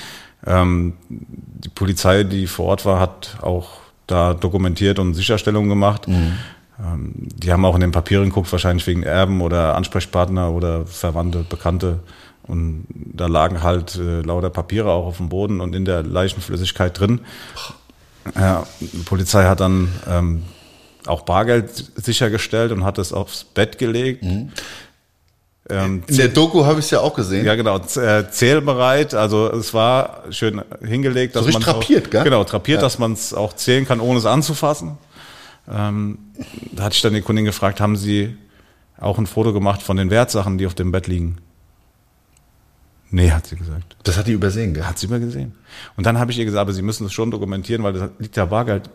Ähm, 0.46 0.94
die 1.10 1.70
Polizei, 1.70 2.24
die 2.24 2.48
vor 2.48 2.68
Ort 2.68 2.86
war, 2.86 3.00
hat 3.00 3.38
auch 3.42 3.82
da 4.08 4.34
dokumentiert 4.34 5.00
und 5.00 5.14
Sicherstellung 5.14 5.70
gemacht. 5.70 6.08
Mhm. 6.08 6.38
Ähm, 6.80 7.14
die 7.16 7.52
haben 7.52 7.66
auch 7.66 7.76
in 7.76 7.82
den 7.82 7.92
Papieren 7.92 8.26
geguckt, 8.26 8.52
wahrscheinlich 8.52 8.86
wegen 8.88 9.04
Erben 9.04 9.42
oder 9.42 9.76
Ansprechpartner 9.76 10.52
oder 10.52 10.86
Verwandte, 10.86 11.46
Bekannte. 11.48 12.00
Und 12.44 12.86
da 12.94 13.28
lagen 13.28 13.62
halt 13.64 13.96
äh, 13.96 14.22
lauter 14.22 14.50
Papiere 14.50 14.90
auch 14.92 15.06
auf 15.06 15.18
dem 15.18 15.30
Boden 15.30 15.62
und 15.62 15.76
in 15.76 15.86
der 15.86 16.04
Leichenflüssigkeit 16.04 17.00
drin. 17.00 17.22
Ja, 18.36 18.66
die 18.80 18.86
Polizei 19.00 19.46
hat 19.46 19.60
dann 19.60 19.90
ähm, 20.08 20.44
auch 21.08 21.22
Bargeld 21.22 21.92
sichergestellt 21.96 22.72
und 22.72 22.84
hat 22.84 22.98
es 22.98 23.14
aufs 23.14 23.44
Bett 23.44 23.78
gelegt. 23.78 24.24
Mhm. 24.24 24.52
Ähm, 25.70 26.04
In 26.08 26.18
der 26.18 26.28
Doku 26.30 26.66
habe 26.66 26.80
ich 26.80 26.86
es 26.86 26.92
ja 26.92 27.00
auch 27.00 27.14
gesehen. 27.14 27.46
ja, 27.46 27.56
genau, 27.56 27.78
äh, 27.78 28.30
zählbereit. 28.30 29.14
Also 29.14 29.52
es 29.52 29.74
war 29.74 30.24
schön 30.32 30.62
hingelegt, 30.84 31.36
dass 31.36 31.44
So 31.44 31.48
richtig 31.48 31.66
man 31.68 31.76
drapiert, 31.76 32.12
gell? 32.12 32.24
Genau, 32.24 32.44
drapiert, 32.44 32.78
Ja. 32.80 32.82
dass 32.82 33.00
man 33.00 33.14
es 33.14 33.34
auch 33.34 33.54
zählen 33.54 33.86
kann, 33.88 34.00
ohne 34.00 34.20
es 34.20 34.26
anzufassen. 34.26 34.98
Ähm, 35.70 36.18
da 36.72 36.84
hatte 36.84 36.96
ich 36.96 37.02
dann 37.02 37.14
die 37.14 37.22
Kundin 37.22 37.46
gefragt, 37.46 37.80
haben 37.80 37.96
Sie 37.96 38.36
auch 38.98 39.18
ein 39.18 39.28
Foto 39.28 39.54
gemacht 39.54 39.82
von 39.82 39.98
den 39.98 40.10
Wertsachen, 40.10 40.58
die 40.58 40.66
auf 40.66 40.76
dem 40.76 40.92
Bett 40.92 41.08
liegen? 41.08 41.38
Nee, 43.10 43.32
hat 43.32 43.46
sie 43.46 43.58
gesagt. 43.58 43.98
Das 44.04 44.18
hat 44.18 44.28
die 44.28 44.32
übersehen, 44.32 44.74
gell? 44.74 44.86
Hat 44.86 44.98
sie 44.98 45.08
mal 45.08 45.20
gesehen. 45.20 45.54
Und 45.98 46.06
dann 46.06 46.18
habe 46.18 46.32
ich 46.32 46.40
ihr 46.40 46.46
gesagt, 46.46 46.62
aber 46.62 46.72
Sie 46.72 46.82
müssen 46.82 47.06
es 47.06 47.14
schon 47.14 47.30
dokumentieren, 47.30 47.84
weil 47.84 47.94
da 47.94 48.10
liegt 48.20 48.38
ja 48.38 48.46
Bargeld. 48.46 48.90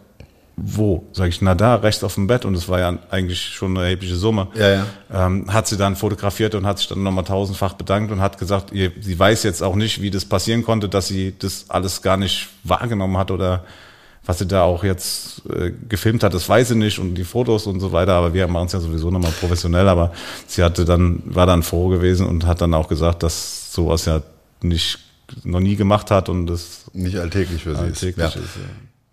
Wo? 0.59 1.07
Sag 1.13 1.29
ich, 1.29 1.43
na 1.43 1.55
da, 1.55 1.75
rechts 1.75 2.03
auf 2.03 2.15
dem 2.15 2.27
Bett. 2.27 2.47
Und 2.47 2.55
das 2.55 2.67
war 2.67 2.81
ja 2.81 2.99
eigentlich 3.11 3.43
schon 3.43 3.77
eine 3.77 3.85
erhebliche 3.85 4.17
Summe. 4.17 4.49
Ja, 4.55 4.71
ja. 4.71 4.87
Ähm, 5.13 5.53
hat 5.53 5.67
sie 5.67 5.77
dann 5.77 5.97
fotografiert 5.97 6.55
und 6.55 6.65
hat 6.65 6.79
sich 6.79 6.89
dann 6.89 7.03
nochmal 7.03 7.25
tausendfach 7.25 7.75
bedankt 7.75 8.11
und 8.11 8.23
hat 8.23 8.39
gesagt, 8.39 8.73
ihr, 8.73 8.91
sie 8.99 9.19
weiß 9.19 9.43
jetzt 9.43 9.63
auch 9.63 9.77
nicht, 9.77 10.01
wie 10.01 10.11
das 10.11 10.25
passieren 10.25 10.63
konnte, 10.63 10.89
dass 10.89 11.09
sie 11.09 11.35
das 11.39 11.67
alles 11.69 12.01
gar 12.01 12.17
nicht 12.17 12.49
wahrgenommen 12.65 13.19
hat 13.19 13.31
oder 13.31 13.65
was 14.27 14.39
sie 14.39 14.47
da 14.47 14.63
auch 14.63 14.83
jetzt 14.85 15.43
äh, 15.49 15.73
gefilmt 15.89 16.23
hat, 16.25 16.35
das 16.35 16.49
weiß 16.49 16.69
sie 16.69 16.75
nicht 16.75 16.99
und 16.99 17.15
die 17.15 17.25
Fotos 17.25 17.67
und 17.67 17.81
so 17.81 17.93
weiter, 17.93 18.15
aber 18.15 18.35
wir 18.35 18.47
machen 18.49 18.67
es 18.67 18.73
ja 18.73 18.81
sowieso 18.81 19.11
nochmal 19.11 19.33
professionell, 19.33 19.89
aber 19.89 20.13
sie 20.47 20.63
hatte 20.63 20.85
dann, 20.85 21.23
war 21.25 21.47
dann 21.47 21.63
froh 21.63 21.89
gewesen 21.89 22.27
und 22.27 22.45
hat 22.45 22.61
dann 22.61 22.75
auch 22.75 22.89
gesagt, 22.89 23.23
dass 23.23 23.73
sowas 23.73 24.05
ja 24.05 24.23
nicht 24.63 24.99
noch 25.45 25.61
nie 25.61 25.77
gemacht 25.77 26.11
hat 26.11 26.29
und 26.29 26.47
das 26.47 26.85
Nicht 26.93 27.17
alltäglich 27.19 27.63
für 27.63 27.75
sie. 27.75 27.83
alltäglich 27.83 28.17
ja. 28.17 28.27
ist. 28.27 28.37
Ja. 28.37 28.63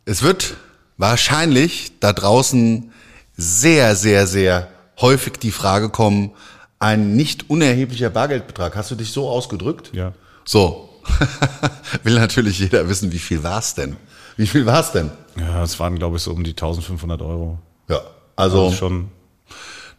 Es 0.06 0.24
wird 0.24 0.56
wahrscheinlich 0.98 1.94
da 2.00 2.14
draußen 2.14 2.92
sehr, 3.36 3.96
sehr, 3.96 4.28
sehr 4.28 4.68
häufig 5.00 5.34
die 5.34 5.52
Frage 5.52 5.90
kommen, 5.90 6.32
ein 6.80 7.16
nicht 7.16 7.50
unerheblicher 7.50 8.10
Bargeldbetrag. 8.10 8.76
Hast 8.76 8.92
du 8.92 8.96
dich 8.96 9.12
so 9.12 9.30
ausgedrückt? 9.30 9.92
Ja. 9.94 10.14
So. 10.46 10.90
Will 12.04 12.16
natürlich 12.16 12.60
jeder 12.60 12.88
wissen, 12.90 13.12
wie 13.12 13.20
viel 13.20 13.44
war's 13.44 13.76
denn? 13.76 13.96
Wie 14.38 14.48
viel 14.48 14.66
war's 14.66 14.92
denn? 14.92 15.12
Ja, 15.38 15.64
es 15.64 15.80
waren, 15.80 15.98
glaube 15.98 16.18
ich, 16.18 16.24
so 16.24 16.32
um 16.32 16.44
die 16.44 16.52
1500 16.52 17.22
Euro. 17.22 17.60
Ja. 17.90 18.02
Also 18.36 18.66
Also 18.66 18.76
schon, 18.76 19.10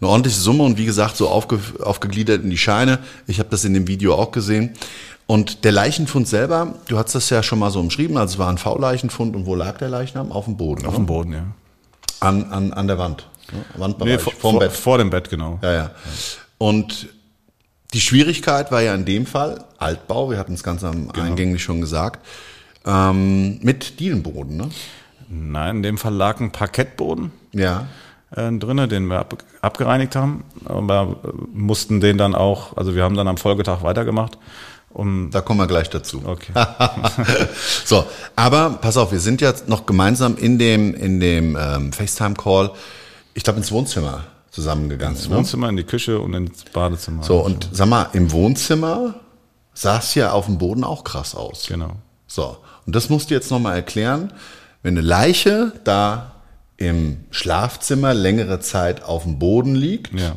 eine 0.01 0.11
ordentliche 0.11 0.41
Summe 0.41 0.65
und 0.65 0.77
wie 0.77 0.85
gesagt, 0.85 1.17
so 1.17 1.29
aufge, 1.29 1.59
aufgegliedert 1.81 2.43
in 2.43 2.51
die 2.51 2.59
Scheine. 2.59 2.99
Ich 3.27 3.39
habe 3.39 3.49
das 3.49 3.65
in 3.65 3.75
dem 3.75 3.87
Video 3.87 4.15
auch 4.15 4.33
gesehen. 4.33 4.75
Und 5.27 5.65
der 5.65 5.73
Leichenfund 5.73 6.29
selber, 6.29 6.75
du 6.89 6.99
hast 6.99 7.15
das 7.15 7.31
ja 7.31 7.43
schon 7.43 7.59
mal 7.59 7.71
so 7.71 7.81
umschrieben, 7.81 8.19
also 8.19 8.35
es 8.35 8.39
war 8.39 8.51
ein 8.51 8.59
V-Leichenfund 8.59 9.35
und 9.35 9.47
wo 9.47 9.55
lag 9.55 9.79
der 9.79 9.89
Leichnam? 9.89 10.33
Auf 10.33 10.45
dem 10.45 10.57
Boden. 10.59 10.85
auf 10.85 10.93
ne? 10.93 10.99
dem 10.99 11.07
Boden, 11.07 11.33
ja. 11.33 11.47
An, 12.21 12.45
an, 12.53 12.73
an 12.75 12.87
der 12.87 12.99
Wand. 12.99 13.27
Ne? 13.53 13.65
Wandbereich, 13.77 14.13
Nee, 14.15 14.19
vor, 14.19 14.33
vorm 14.35 14.53
vor, 14.55 14.61
Bett. 14.61 14.73
vor 14.73 14.99
dem 14.99 15.09
Bett, 15.11 15.31
genau. 15.31 15.59
Ja, 15.63 15.73
ja. 15.73 15.91
Und 16.59 17.09
die 17.95 18.01
Schwierigkeit 18.01 18.71
war 18.71 18.83
ja 18.83 18.95
in 18.95 19.05
dem 19.07 19.25
Fall 19.27 19.65
Altbau, 19.79 20.31
wir 20.31 20.39
hatten 20.39 20.53
es 20.55 20.63
ganz 20.63 20.85
am 20.85 21.09
Genau. 21.09 21.27
eingänglich 21.27 21.63
schon 21.63 21.81
gesagt, 21.81 22.21
ähm, 22.85 23.59
mit 23.63 23.99
Dielenboden, 24.01 24.57
ne? 24.59 24.69
Nein, 25.29 25.77
in 25.77 25.83
dem 25.83 25.97
Fall 25.99 26.13
lag 26.15 26.39
ein 26.41 26.53
Parkettboden 26.53 27.33
Ja. 27.53 27.87
äh, 28.37 28.53
drinne, 28.53 28.89
den 28.89 29.07
wir 29.07 29.21
ab, 29.21 29.39
abgereinigt 29.63 30.17
haben, 30.17 30.45
aber 30.67 31.17
äh, 31.25 31.29
mussten 31.55 32.01
den 32.01 32.19
dann 32.19 32.35
auch, 32.35 32.77
also 32.77 32.95
wir 32.95 33.03
haben 33.03 33.17
dann 33.17 33.29
am 33.29 33.39
Folgetag 33.39 33.83
weitergemacht. 33.83 34.37
Um, 34.91 35.31
Da 35.33 35.41
kommen 35.41 35.59
wir 35.59 35.67
gleich 35.67 35.91
dazu. 35.91 36.23
okay. 36.25 36.53
So, 37.85 38.05
aber 38.37 38.79
pass 38.81 38.97
auf, 38.97 39.11
wir 39.13 39.19
sind 39.21 39.41
jetzt 39.41 39.69
noch 39.69 39.87
gemeinsam 39.87 40.37
in 40.37 40.59
dem, 40.59 40.95
in 40.95 41.19
dem 41.21 41.57
ähm, 41.61 41.93
FaceTime-Call, 41.93 42.71
ich 43.35 43.43
glaube, 43.43 43.59
ins 43.59 43.73
Wohnzimmer 43.73 44.25
zusammengegangen. 44.55 45.17
ins 45.17 45.29
ne? 45.29 45.37
Wohnzimmer, 45.37 45.69
in 45.69 45.77
die 45.77 45.85
Küche 45.85 46.21
und 46.21 46.33
ins 46.35 46.65
Badezimmer. 46.73 47.25
So, 47.25 47.41
und 47.41 47.69
sag 47.73 47.89
mal, 47.89 48.09
im 48.13 48.31
Wohnzimmer 48.31 49.15
sah 49.75 49.99
es 49.99 50.15
ja 50.15 50.31
auf 50.33 50.47
dem 50.47 50.59
Boden 50.59 50.85
auch 50.85 51.03
krass 51.03 51.35
aus. 51.35 51.67
Genau. 51.67 51.97
So, 52.27 52.57
und 52.87 52.95
das 52.95 53.09
musst 53.11 53.31
du 53.31 53.35
jetzt 53.35 53.51
nochmal 53.51 53.75
erklären. 53.77 54.33
Wenn 54.83 54.97
eine 54.97 55.07
Leiche 55.07 55.73
da 55.85 56.33
im 56.77 57.25
Schlafzimmer 57.31 58.15
längere 58.15 58.61
Zeit 58.61 59.03
auf 59.03 59.25
dem 59.25 59.39
Boden 59.39 59.75
liegt 59.75 60.19
Ja. 60.19 60.35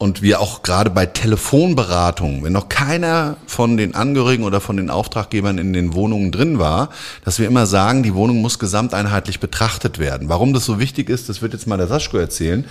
Und 0.00 0.22
wir 0.22 0.40
auch 0.40 0.62
gerade 0.62 0.88
bei 0.88 1.04
Telefonberatungen, 1.04 2.42
wenn 2.42 2.54
noch 2.54 2.70
keiner 2.70 3.36
von 3.46 3.76
den 3.76 3.94
Angehörigen 3.94 4.44
oder 4.44 4.62
von 4.62 4.78
den 4.78 4.88
Auftraggebern 4.88 5.58
in 5.58 5.74
den 5.74 5.92
Wohnungen 5.92 6.32
drin 6.32 6.58
war, 6.58 6.88
dass 7.22 7.38
wir 7.38 7.46
immer 7.46 7.66
sagen, 7.66 8.02
die 8.02 8.14
Wohnung 8.14 8.40
muss 8.40 8.58
gesamteinheitlich 8.58 9.40
betrachtet 9.40 9.98
werden. 9.98 10.30
Warum 10.30 10.54
das 10.54 10.64
so 10.64 10.80
wichtig 10.80 11.10
ist, 11.10 11.28
das 11.28 11.42
wird 11.42 11.52
jetzt 11.52 11.66
mal 11.66 11.76
der 11.76 11.86
Saschko 11.86 12.16
erzählen, 12.16 12.64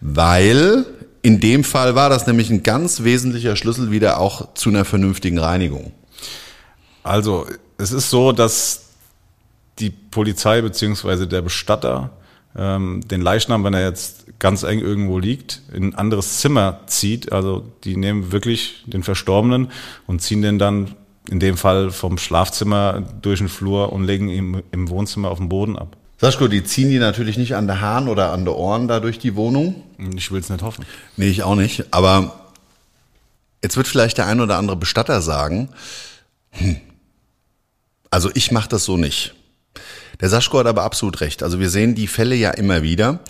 weil 0.00 0.86
in 1.22 1.40
dem 1.40 1.64
Fall 1.64 1.96
war 1.96 2.08
das 2.08 2.28
nämlich 2.28 2.50
ein 2.50 2.62
ganz 2.62 3.02
wesentlicher 3.02 3.56
Schlüssel 3.56 3.90
wieder 3.90 4.20
auch 4.20 4.54
zu 4.54 4.68
einer 4.68 4.84
vernünftigen 4.84 5.40
Reinigung. 5.40 5.90
Also, 7.02 7.48
es 7.78 7.90
ist 7.90 8.10
so, 8.10 8.30
dass 8.30 8.82
die 9.80 9.90
Polizei 9.90 10.62
beziehungsweise 10.62 11.26
der 11.26 11.42
Bestatter 11.42 12.10
ähm, 12.56 13.00
den 13.08 13.22
Leichnam, 13.22 13.64
wenn 13.64 13.74
er 13.74 13.82
jetzt 13.82 14.15
ganz 14.38 14.62
eng 14.62 14.80
irgendwo 14.80 15.18
liegt, 15.18 15.62
in 15.72 15.90
ein 15.90 15.94
anderes 15.94 16.38
Zimmer 16.38 16.80
zieht. 16.86 17.32
Also 17.32 17.64
die 17.84 17.96
nehmen 17.96 18.32
wirklich 18.32 18.84
den 18.86 19.02
Verstorbenen 19.02 19.70
und 20.06 20.22
ziehen 20.22 20.42
den 20.42 20.58
dann 20.58 20.94
in 21.30 21.40
dem 21.40 21.56
Fall 21.56 21.90
vom 21.90 22.18
Schlafzimmer 22.18 23.02
durch 23.22 23.38
den 23.38 23.48
Flur 23.48 23.92
und 23.92 24.04
legen 24.04 24.28
ihn 24.28 24.62
im 24.70 24.88
Wohnzimmer 24.88 25.30
auf 25.30 25.38
den 25.38 25.48
Boden 25.48 25.76
ab. 25.76 25.96
Saschko, 26.18 26.48
die 26.48 26.64
ziehen 26.64 26.90
die 26.90 26.98
natürlich 26.98 27.36
nicht 27.36 27.56
an 27.56 27.66
der 27.66 27.80
Haaren 27.80 28.08
oder 28.08 28.32
an 28.32 28.44
der 28.44 28.56
Ohren 28.56 28.88
da 28.88 29.00
durch 29.00 29.18
die 29.18 29.34
Wohnung. 29.34 29.82
Ich 30.16 30.30
will 30.32 30.40
es 30.40 30.48
nicht 30.48 30.62
hoffen. 30.62 30.84
Nee, 31.16 31.28
ich 31.28 31.42
auch 31.42 31.56
nicht. 31.56 31.92
Aber 31.92 32.52
jetzt 33.62 33.76
wird 33.76 33.86
vielleicht 33.86 34.16
der 34.18 34.26
ein 34.26 34.40
oder 34.40 34.56
andere 34.56 34.76
Bestatter 34.76 35.20
sagen, 35.20 35.68
hm, 36.52 36.76
also 38.10 38.30
ich 38.34 38.50
mache 38.50 38.68
das 38.68 38.84
so 38.84 38.96
nicht. 38.96 39.34
Der 40.20 40.30
Saschko 40.30 40.58
hat 40.58 40.66
aber 40.66 40.84
absolut 40.84 41.20
recht. 41.20 41.42
Also 41.42 41.60
wir 41.60 41.68
sehen 41.68 41.94
die 41.94 42.06
Fälle 42.06 42.34
ja 42.34 42.50
immer 42.50 42.82
wieder. 42.82 43.20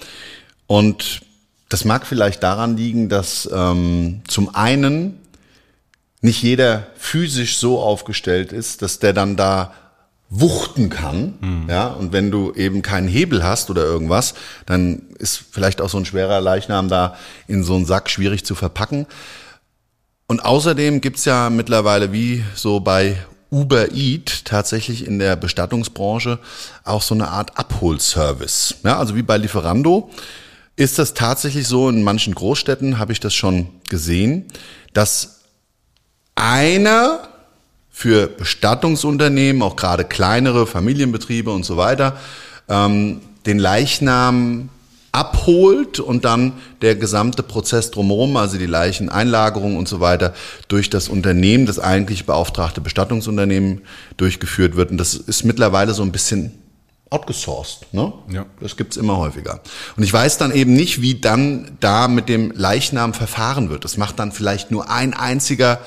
Und 0.67 1.21
das 1.69 1.85
mag 1.85 2.07
vielleicht 2.07 2.43
daran 2.43 2.77
liegen, 2.77 3.09
dass 3.09 3.49
ähm, 3.53 4.23
zum 4.29 4.55
einen 4.55 5.19
nicht 6.21 6.43
jeder 6.43 6.87
physisch 6.97 7.59
so 7.59 7.81
aufgestellt 7.81 8.53
ist, 8.53 8.83
dass 8.83 8.99
der 8.99 9.13
dann 9.13 9.37
da 9.37 9.73
wuchten 10.29 10.91
kann, 10.91 11.67
ja, 11.69 11.87
und 11.87 12.13
wenn 12.13 12.33
du 12.33 12.53
eben 12.53 12.83
keinen 12.83 13.07
Hebel 13.07 13.45
hast 13.45 13.71
oder 13.71 13.85
irgendwas, 13.85 14.35
dann 14.67 15.03
ist 15.19 15.41
vielleicht 15.53 15.81
auch 15.81 15.89
so 15.89 15.99
ein 15.99 16.05
schwerer 16.05 16.41
Leichnam 16.41 16.89
da 16.89 17.15
in 17.47 17.63
so 17.63 17.77
einen 17.77 17.87
Sack 17.87 18.11
schwierig 18.11 18.45
zu 18.45 18.57
verpacken. 18.57 19.07
Und 20.27 20.45
außerdem 20.45 21.01
gibt's 21.01 21.25
ja 21.27 21.49
mittlerweile 21.49 22.13
wie 22.13 22.43
so 22.57 22.81
bei 22.81 23.17
Uber 23.53 23.93
Eat 23.93 24.45
tatsächlich 24.45 25.07
in 25.07 25.21
der 25.21 25.37
Bestattungsbranche 25.37 26.41
auch 26.83 27.03
so 27.03 27.15
eine 27.15 27.29
Art 27.29 27.57
Abholservice. 27.57 28.77
Ja, 28.83 28.99
also 28.99 29.15
wie 29.15 29.23
bei 29.23 29.37
Lieferando 29.37 30.11
ist 30.77 30.99
das 30.99 31.15
tatsächlich 31.15 31.67
so, 31.67 31.89
in 31.89 32.03
manchen 32.03 32.35
Großstädten 32.35 32.99
habe 32.99 33.13
ich 33.13 33.21
das 33.21 33.35
schon 33.35 33.69
gesehen, 33.89 34.45
dass 34.93 35.41
einer 36.35 37.29
für 37.91 38.27
Bestattungsunternehmen, 38.27 39.63
auch 39.63 39.77
gerade 39.77 40.05
kleinere 40.05 40.67
Familienbetriebe 40.67 41.51
und 41.51 41.65
so 41.65 41.79
weiter, 41.79 42.19
ähm, 42.69 43.23
den 43.47 43.59
Leichnam 43.59 44.69
abholt 45.13 45.99
und 45.99 46.27
dann 46.27 46.53
der 46.83 46.95
gesamte 46.95 47.43
Prozess 47.43 47.91
drumherum, 47.91 48.37
also 48.37 48.59
die 48.59 48.67
Leicheneinlagerung 48.67 49.79
und 49.79 49.89
so 49.89 50.01
weiter, 50.01 50.35
durch 50.69 50.91
das 50.91 51.09
Unternehmen, 51.09 51.65
das 51.65 51.79
eigentlich 51.79 52.27
beauftragte 52.27 52.83
Bestattungsunternehmen 52.83 53.81
durchgeführt 54.19 54.77
wird. 54.77 54.91
Und 54.91 54.99
das 54.99 55.15
ist 55.15 55.45
mittlerweile 55.45 55.95
so 55.95 56.03
ein 56.03 56.13
bisschen 56.13 56.53
outgesourced. 57.11 57.93
Ne? 57.93 58.13
Ja. 58.31 58.47
Das 58.61 58.77
gibt's 58.77 58.97
immer 58.97 59.17
häufiger. 59.19 59.61
Und 59.97 60.03
ich 60.03 60.13
weiß 60.13 60.39
dann 60.39 60.53
eben 60.53 60.75
nicht, 60.75 61.03
wie 61.03 61.21
dann 61.21 61.77
da 61.81 62.09
mit 62.09 62.29
dem 62.29 62.51
Leichnam 62.51 63.15
verfahren 63.15 63.71
wird. 63.71 63.85
Das 63.85 63.97
macht 63.97 64.19
dann 64.19 64.33
vielleicht 64.33 64.71
nur 64.71 64.91
ein 64.91 65.15
einziger 65.15 65.81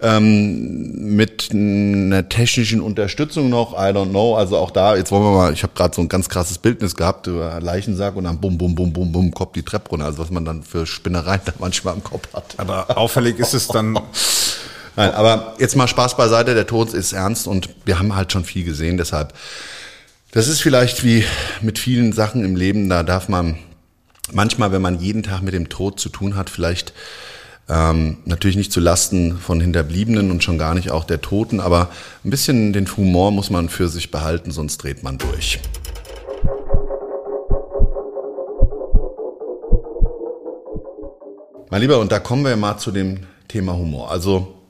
ähm, 0.00 1.14
mit 1.16 1.50
einer 1.52 2.28
technischen 2.28 2.80
Unterstützung 2.80 3.48
noch, 3.48 3.74
I 3.74 3.92
don't 3.92 4.10
know. 4.10 4.36
Also 4.36 4.56
auch 4.56 4.70
da, 4.70 4.96
jetzt 4.96 5.12
wollen 5.12 5.22
wir 5.22 5.32
mal, 5.32 5.52
ich 5.52 5.62
habe 5.62 5.72
gerade 5.74 5.94
so 5.94 6.02
ein 6.02 6.08
ganz 6.08 6.28
krasses 6.28 6.58
Bildnis 6.58 6.96
gehabt, 6.96 7.26
über 7.26 7.60
Leichensack 7.60 8.16
und 8.16 8.24
dann 8.24 8.40
bum, 8.40 8.58
bum, 8.58 8.74
bum, 8.74 8.92
bum, 8.92 9.12
bum, 9.12 9.30
kommt 9.32 9.56
die 9.56 9.62
Treppe 9.62 9.90
runter. 9.90 10.06
Also 10.06 10.18
was 10.18 10.30
man 10.30 10.44
dann 10.44 10.62
für 10.62 10.86
Spinnereien 10.86 11.40
da 11.44 11.52
manchmal 11.58 11.94
im 11.94 12.02
Kopf 12.02 12.28
hat. 12.32 12.54
Aber 12.56 12.96
auffällig 12.96 13.38
ist 13.38 13.54
es 13.54 13.68
dann, 13.68 13.98
Nein, 14.96 15.12
aber 15.12 15.54
jetzt 15.58 15.74
mal 15.74 15.88
Spaß 15.88 16.16
beiseite, 16.16 16.54
der 16.54 16.66
Tod 16.66 16.92
ist 16.92 17.12
ernst 17.12 17.48
und 17.48 17.68
wir 17.84 17.98
haben 17.98 18.14
halt 18.14 18.30
schon 18.30 18.44
viel 18.44 18.64
gesehen, 18.64 18.96
deshalb 18.96 19.32
Das 20.34 20.48
ist 20.48 20.62
vielleicht 20.62 21.04
wie 21.04 21.24
mit 21.62 21.78
vielen 21.78 22.12
Sachen 22.12 22.44
im 22.44 22.56
Leben, 22.56 22.88
da 22.88 23.04
darf 23.04 23.28
man 23.28 23.56
manchmal, 24.32 24.72
wenn 24.72 24.82
man 24.82 24.98
jeden 24.98 25.22
Tag 25.22 25.42
mit 25.42 25.54
dem 25.54 25.68
Tod 25.68 26.00
zu 26.00 26.08
tun 26.08 26.34
hat, 26.34 26.50
vielleicht 26.50 26.92
ähm, 27.68 28.16
natürlich 28.24 28.56
nicht 28.56 28.72
zu 28.72 28.80
Lasten 28.80 29.38
von 29.38 29.60
Hinterbliebenen 29.60 30.32
und 30.32 30.42
schon 30.42 30.58
gar 30.58 30.74
nicht 30.74 30.90
auch 30.90 31.04
der 31.04 31.20
Toten, 31.20 31.60
aber 31.60 31.88
ein 32.24 32.30
bisschen 32.30 32.72
den 32.72 32.84
Humor 32.96 33.30
muss 33.30 33.48
man 33.48 33.68
für 33.68 33.88
sich 33.88 34.10
behalten, 34.10 34.50
sonst 34.50 34.78
dreht 34.78 35.04
man 35.04 35.18
durch. 35.18 35.60
Mein 41.70 41.80
Lieber, 41.80 42.00
und 42.00 42.10
da 42.10 42.18
kommen 42.18 42.44
wir 42.44 42.56
mal 42.56 42.76
zu 42.78 42.90
dem 42.90 43.20
Thema 43.46 43.74
Humor. 43.74 44.10
Also 44.10 44.63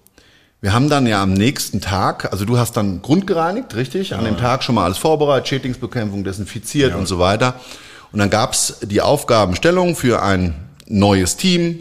wir 0.65 0.73
haben 0.73 0.89
dann 0.89 1.07
ja 1.07 1.23
am 1.23 1.35
nächsten 1.35 1.83
Tag, 1.83 2.33
also 2.33 2.47
du 2.47 2.57
hast 2.57 2.73
dann 2.79 3.03
grundgereinigt, 3.03 3.75
richtig? 3.75 4.09
Ja. 4.09 4.19
An 4.19 4.25
dem 4.25 4.39
Tag 4.39 4.65
schon 4.65 4.75
mal 4.75 4.85
alles 4.85 4.97
vorbereitet, 4.97 5.47
Schädlingsbekämpfung, 5.47 6.25
desinfiziert 6.25 6.93
ja. 6.93 6.97
und 6.97 7.05
so 7.05 7.19
weiter. 7.19 7.61
Und 8.13 8.19
dann 8.19 8.31
gab's 8.31 8.79
die 8.81 9.03
Aufgabenstellung 9.03 9.95
für 9.95 10.23
ein 10.23 10.55
neues 10.87 11.37
Team 11.37 11.81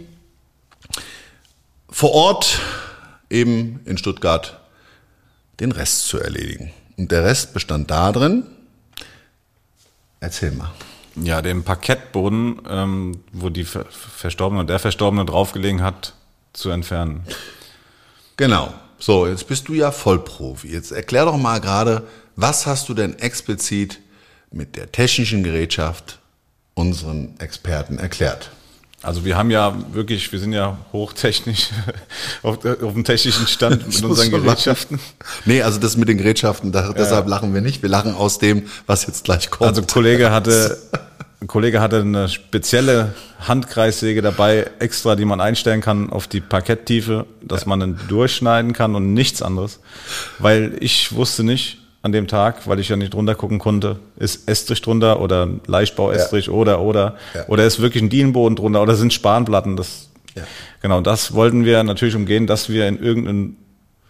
vor 1.89 2.11
Ort 2.11 2.59
eben 3.29 3.79
in 3.85 3.97
Stuttgart 3.97 4.59
den 5.61 5.71
Rest 5.71 6.05
zu 6.07 6.19
erledigen. 6.19 6.73
Und 6.97 7.09
der 7.09 7.23
Rest 7.23 7.53
bestand 7.53 7.89
darin, 7.89 8.43
erzähl 10.19 10.51
mal. 10.51 10.71
Ja, 11.15 11.41
den 11.41 11.63
Parkettboden, 11.63 12.59
ähm, 12.69 13.23
wo 13.31 13.47
die 13.47 13.63
Verstorbene, 13.63 14.65
der 14.65 14.79
Verstorbene 14.79 15.23
draufgelegen 15.23 15.81
hat, 15.81 16.15
zu 16.51 16.69
entfernen. 16.69 17.23
Genau. 18.43 18.73
So, 18.99 19.25
jetzt 19.25 19.47
bist 19.47 19.69
du 19.69 19.73
ja 19.73 19.89
Vollprofi. 19.89 20.67
Jetzt 20.67 20.91
erklär 20.91 21.23
doch 21.23 21.37
mal 21.37 21.61
gerade, 21.61 22.03
was 22.35 22.65
hast 22.65 22.89
du 22.89 22.93
denn 22.93 23.17
explizit 23.19 24.01
mit 24.51 24.75
der 24.75 24.91
technischen 24.91 25.43
Gerätschaft 25.43 26.19
unseren 26.73 27.39
Experten 27.39 27.99
erklärt? 27.99 28.51
Also 29.01 29.23
wir 29.23 29.37
haben 29.37 29.49
ja 29.49 29.73
wirklich, 29.93 30.29
wir 30.33 30.39
sind 30.39 30.51
ja 30.51 30.77
hochtechnisch 30.91 31.69
auf, 32.43 32.65
auf 32.65 32.93
dem 32.93 33.05
technischen 33.05 33.47
Stand 33.47 33.87
mit 33.93 34.03
unseren 34.03 34.31
Gerätschaften. 34.31 34.99
Nee, 35.45 35.61
also 35.61 35.79
das 35.79 35.95
mit 35.95 36.09
den 36.09 36.17
Gerätschaften, 36.17 36.73
da, 36.73 36.87
ja. 36.87 36.93
deshalb 36.93 37.27
lachen 37.29 37.53
wir 37.53 37.61
nicht. 37.61 37.81
Wir 37.81 37.89
lachen 37.89 38.13
aus 38.13 38.39
dem, 38.39 38.67
was 38.87 39.05
jetzt 39.05 39.23
gleich 39.23 39.49
kommt. 39.49 39.69
Also 39.69 39.83
Kollege 39.83 40.31
hatte, 40.31 40.77
ein 41.43 41.47
Kollege 41.47 41.81
hatte 41.81 41.99
eine 41.99 42.29
spezielle 42.29 43.13
Handkreissäge 43.45 44.21
dabei, 44.21 44.71
extra, 44.79 45.17
die 45.17 45.25
man 45.25 45.41
einstellen 45.41 45.81
kann 45.81 46.09
auf 46.09 46.25
die 46.25 46.39
Parketttiefe, 46.39 47.25
dass 47.41 47.65
man 47.65 47.81
dann 47.81 47.99
durchschneiden 48.07 48.71
kann 48.71 48.95
und 48.95 49.13
nichts 49.13 49.41
anderes. 49.41 49.81
Weil 50.39 50.77
ich 50.79 51.13
wusste 51.13 51.43
nicht, 51.43 51.79
an 52.01 52.11
dem 52.11 52.27
Tag, 52.27 52.67
weil 52.67 52.79
ich 52.79 52.89
ja 52.89 52.95
nicht 52.97 53.13
drunter 53.13 53.33
gucken 53.35 53.59
konnte, 53.59 53.99
ist 54.17 54.47
Estrich 54.49 54.81
drunter 54.81 55.21
oder 55.21 55.49
Leichtbau-Estrich 55.67 56.47
ja. 56.47 56.51
oder 56.51 56.81
oder 56.81 57.15
ja. 57.33 57.45
oder 57.47 57.65
ist 57.65 57.81
wirklich 57.81 58.03
ein 58.03 58.09
Dienenboden 58.09 58.57
drunter 58.57 58.81
oder 58.81 58.95
sind 58.95 59.13
Spanplatten. 59.13 59.77
Das 59.77 60.09
ja. 60.35 60.43
genau, 60.81 60.99
das 60.99 61.33
wollten 61.33 61.63
wir 61.63 61.81
natürlich 61.83 62.15
umgehen, 62.15 62.45
dass 62.45 62.69
wir 62.69 62.87
in 62.89 63.01
irgendeinen 63.01 63.57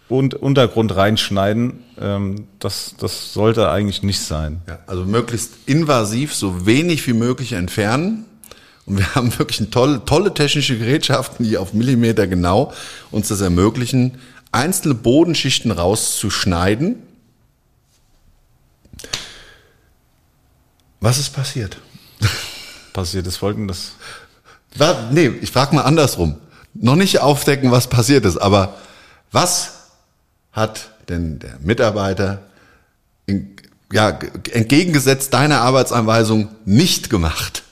Untergrund 0.08 0.94
reinschneiden. 0.94 1.84
Ähm, 2.00 2.46
das 2.58 2.94
das 2.98 3.32
sollte 3.32 3.70
eigentlich 3.70 4.02
nicht 4.02 4.20
sein. 4.20 4.60
Ja, 4.68 4.78
also 4.86 5.04
möglichst 5.04 5.52
invasiv, 5.66 6.34
so 6.34 6.66
wenig 6.66 7.06
wie 7.06 7.14
möglich 7.14 7.52
entfernen. 7.52 8.24
Und 8.86 8.98
wir 8.98 9.14
haben 9.14 9.36
wirklich 9.38 9.70
tolle, 9.70 10.04
tolle 10.04 10.34
technische 10.34 10.78
Gerätschaften, 10.78 11.44
die 11.44 11.56
auf 11.56 11.72
Millimeter 11.72 12.26
genau 12.26 12.72
uns 13.10 13.28
das 13.28 13.40
ermöglichen, 13.40 14.18
einzelne 14.52 14.94
Bodenschichten 14.94 15.70
rauszuschneiden 15.70 16.96
Was 21.04 21.18
ist 21.18 21.34
passiert? 21.34 21.76
Passiert 22.94 23.26
ist 23.26 23.36
folgendes. 23.36 23.92
Was? 24.74 24.96
Nee, 25.10 25.26
ich 25.42 25.50
frage 25.50 25.74
mal 25.76 25.82
andersrum. 25.82 26.36
Noch 26.72 26.96
nicht 26.96 27.20
aufdecken, 27.20 27.70
was 27.70 27.88
passiert 27.88 28.24
ist, 28.24 28.38
aber 28.38 28.78
was 29.30 29.83
hat 30.54 30.90
denn 31.08 31.38
der 31.38 31.58
Mitarbeiter 31.60 32.42
in, 33.26 33.56
ja, 33.92 34.18
entgegengesetzt 34.52 35.34
deiner 35.34 35.60
Arbeitsanweisung 35.60 36.48
nicht 36.64 37.10
gemacht? 37.10 37.62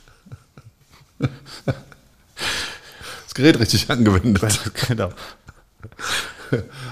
Das 3.24 3.36
Gerät 3.36 3.58
richtig 3.60 3.88
angewendet. 3.90 4.60
Genau. 4.88 5.08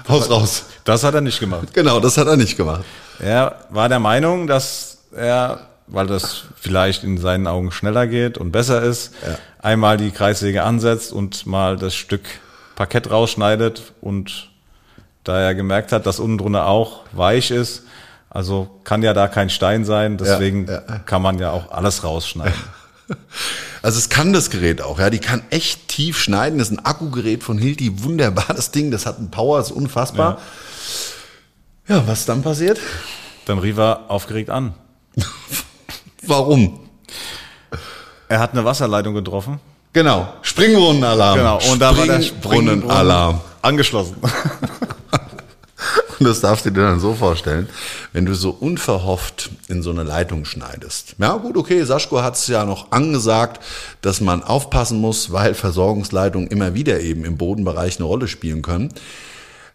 Haus 0.09 0.31
raus. 0.31 0.65
Das 0.85 1.05
hat 1.05 1.13
er 1.13 1.21
nicht 1.21 1.39
gemacht. 1.39 1.75
Genau, 1.75 2.01
das 2.01 2.17
hat 2.17 2.29
er 2.29 2.39
nicht 2.39 2.57
gemacht. 2.57 2.87
Er 3.19 3.67
war 3.69 3.91
der 3.91 3.99
Meinung, 3.99 4.47
dass 4.47 5.01
er 5.15 5.69
weil 5.91 6.07
das 6.07 6.45
vielleicht 6.57 7.05
in 7.05 7.19
seinen 7.19 7.47
Augen 7.47 7.73
schneller 7.73 8.07
geht 8.07 8.39
und 8.39 8.53
besser 8.53 8.83
ist, 8.83 9.13
ja. 9.27 9.39
einmal 9.61 9.97
die 9.97 10.11
Kreissäge 10.11 10.63
ansetzt 10.63 11.13
und 11.13 11.47
mal 11.47 11.77
das 11.77 11.95
Stück 11.95 12.23
Parkett 12.77 13.11
rausschneidet 13.11 13.93
und 14.01 14.50
da 15.25 15.41
er 15.41 15.55
gemerkt 15.55 15.93
hat, 15.93 16.07
dass 16.07 16.19
unten 16.19 16.39
drunter 16.39 16.67
auch 16.67 17.01
weich 17.13 17.51
ist, 17.51 17.85
also 18.31 18.71
kann 18.85 19.03
ja 19.03 19.13
da 19.13 19.27
kein 19.27 19.51
Stein 19.51 19.85
sein, 19.85 20.17
deswegen 20.17 20.67
ja, 20.67 20.83
ja. 20.89 20.99
kann 21.01 21.21
man 21.21 21.39
ja 21.39 21.51
auch 21.51 21.71
alles 21.73 22.05
rausschneiden. 22.05 22.55
Also 23.83 23.99
es 23.99 24.11
kann 24.11 24.35
das 24.35 24.51
Gerät 24.51 24.83
auch, 24.83 24.99
ja, 24.99 25.09
die 25.09 25.21
kann 25.21 25.43
echt 25.49 25.89
tief 25.89 26.21
schneiden. 26.21 26.59
Das 26.59 26.71
ist 26.71 26.79
ein 26.79 26.85
Akkugerät 26.85 27.43
von 27.43 27.57
Hilti, 27.57 28.05
wunderbar 28.05 28.55
das 28.55 28.73
Ding, 28.73 28.91
das 28.91 29.07
hat 29.07 29.17
einen 29.17 29.31
Power, 29.31 29.59
ist 29.59 29.71
unfassbar. 29.71 30.39
Ja, 31.89 31.97
ja 31.97 32.07
was 32.07 32.27
dann 32.27 32.43
passiert? 32.43 32.79
Dann 33.47 33.59
rief 33.59 33.79
er 33.79 34.03
aufgeregt 34.09 34.51
an. 34.51 34.75
Warum? 36.23 36.81
Er 38.29 38.39
hat 38.39 38.53
eine 38.53 38.67
Wasserleitung 38.67 39.15
getroffen. 39.15 39.59
Genau. 39.95 40.33
Springbrunnen-Alarm. 40.43 41.39
Genau. 41.39 41.59
Und 41.73 41.81
da 41.81 41.97
war 41.97 42.07
der 42.07 42.21
Springbrunnen-Alarm 42.21 43.41
angeschlossen. 43.63 44.17
Das 46.31 46.41
darfst 46.41 46.67
du 46.67 46.71
dir 46.71 46.83
dann 46.83 47.01
so 47.01 47.15
vorstellen, 47.15 47.69
wenn 48.13 48.27
du 48.27 48.35
so 48.35 48.51
unverhofft 48.51 49.51
in 49.69 49.83
so 49.83 49.91
eine 49.91 50.03
Leitung 50.03 50.45
schneidest. 50.45 51.17
Ja 51.19 51.37
gut, 51.37 51.57
okay, 51.57 51.83
Saschko 51.83 52.23
hat 52.23 52.37
es 52.37 52.47
ja 52.47 52.65
noch 52.65 52.93
angesagt, 52.93 53.65
dass 54.03 54.21
man 54.21 54.43
aufpassen 54.43 55.01
muss, 55.01 55.33
weil 55.33 55.55
Versorgungsleitungen 55.55 56.49
immer 56.49 56.75
wieder 56.75 57.01
eben 57.01 57.25
im 57.25 57.39
Bodenbereich 57.39 57.97
eine 57.97 58.07
Rolle 58.07 58.29
spielen 58.29 58.61
können. 58.61 58.93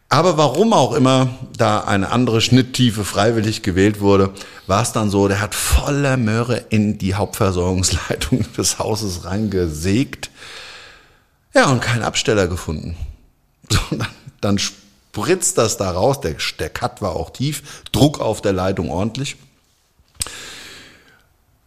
Aber 0.07 0.37
warum 0.37 0.71
auch 0.73 0.93
immer 0.93 1.29
da 1.57 1.79
eine 1.79 2.11
andere 2.11 2.39
Schnitttiefe 2.39 3.03
freiwillig 3.03 3.63
gewählt 3.63 3.99
wurde, 3.99 4.29
war 4.67 4.83
es 4.83 4.91
dann 4.91 5.09
so, 5.09 5.27
der 5.27 5.41
hat 5.41 5.55
voller 5.55 6.15
Möhre 6.15 6.63
in 6.69 6.99
die 6.99 7.15
Hauptversorgungsleitung 7.15 8.45
des 8.57 8.77
Hauses 8.77 9.25
reingesägt. 9.25 10.29
Ja, 11.55 11.71
und 11.71 11.81
keinen 11.81 12.03
Absteller 12.03 12.47
gefunden. 12.47 12.95
So, 13.67 13.79
dann, 13.97 14.07
dann 14.41 14.59
spritzt 15.15 15.57
das 15.57 15.77
da 15.77 15.91
raus, 15.91 16.19
der, 16.19 16.35
der 16.59 16.69
Cut 16.69 17.01
war 17.01 17.15
auch 17.15 17.29
tief, 17.29 17.83
Druck 17.93 18.19
auf 18.19 18.41
der 18.41 18.51
Leitung 18.51 18.89
ordentlich. 18.91 19.37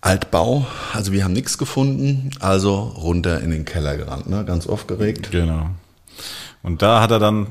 Altbau, 0.02 0.66
also 0.92 1.12
wir 1.12 1.24
haben 1.24 1.32
nichts 1.32 1.56
gefunden, 1.56 2.30
also 2.40 2.78
runter 2.78 3.40
in 3.40 3.50
den 3.50 3.64
Keller 3.64 3.96
gerannt, 3.96 4.28
ne? 4.28 4.44
ganz 4.44 4.66
aufgeregt. 4.66 5.30
Genau. 5.30 5.70
Und 6.62 6.82
da 6.82 7.00
hat 7.00 7.10
er 7.10 7.18
dann 7.18 7.46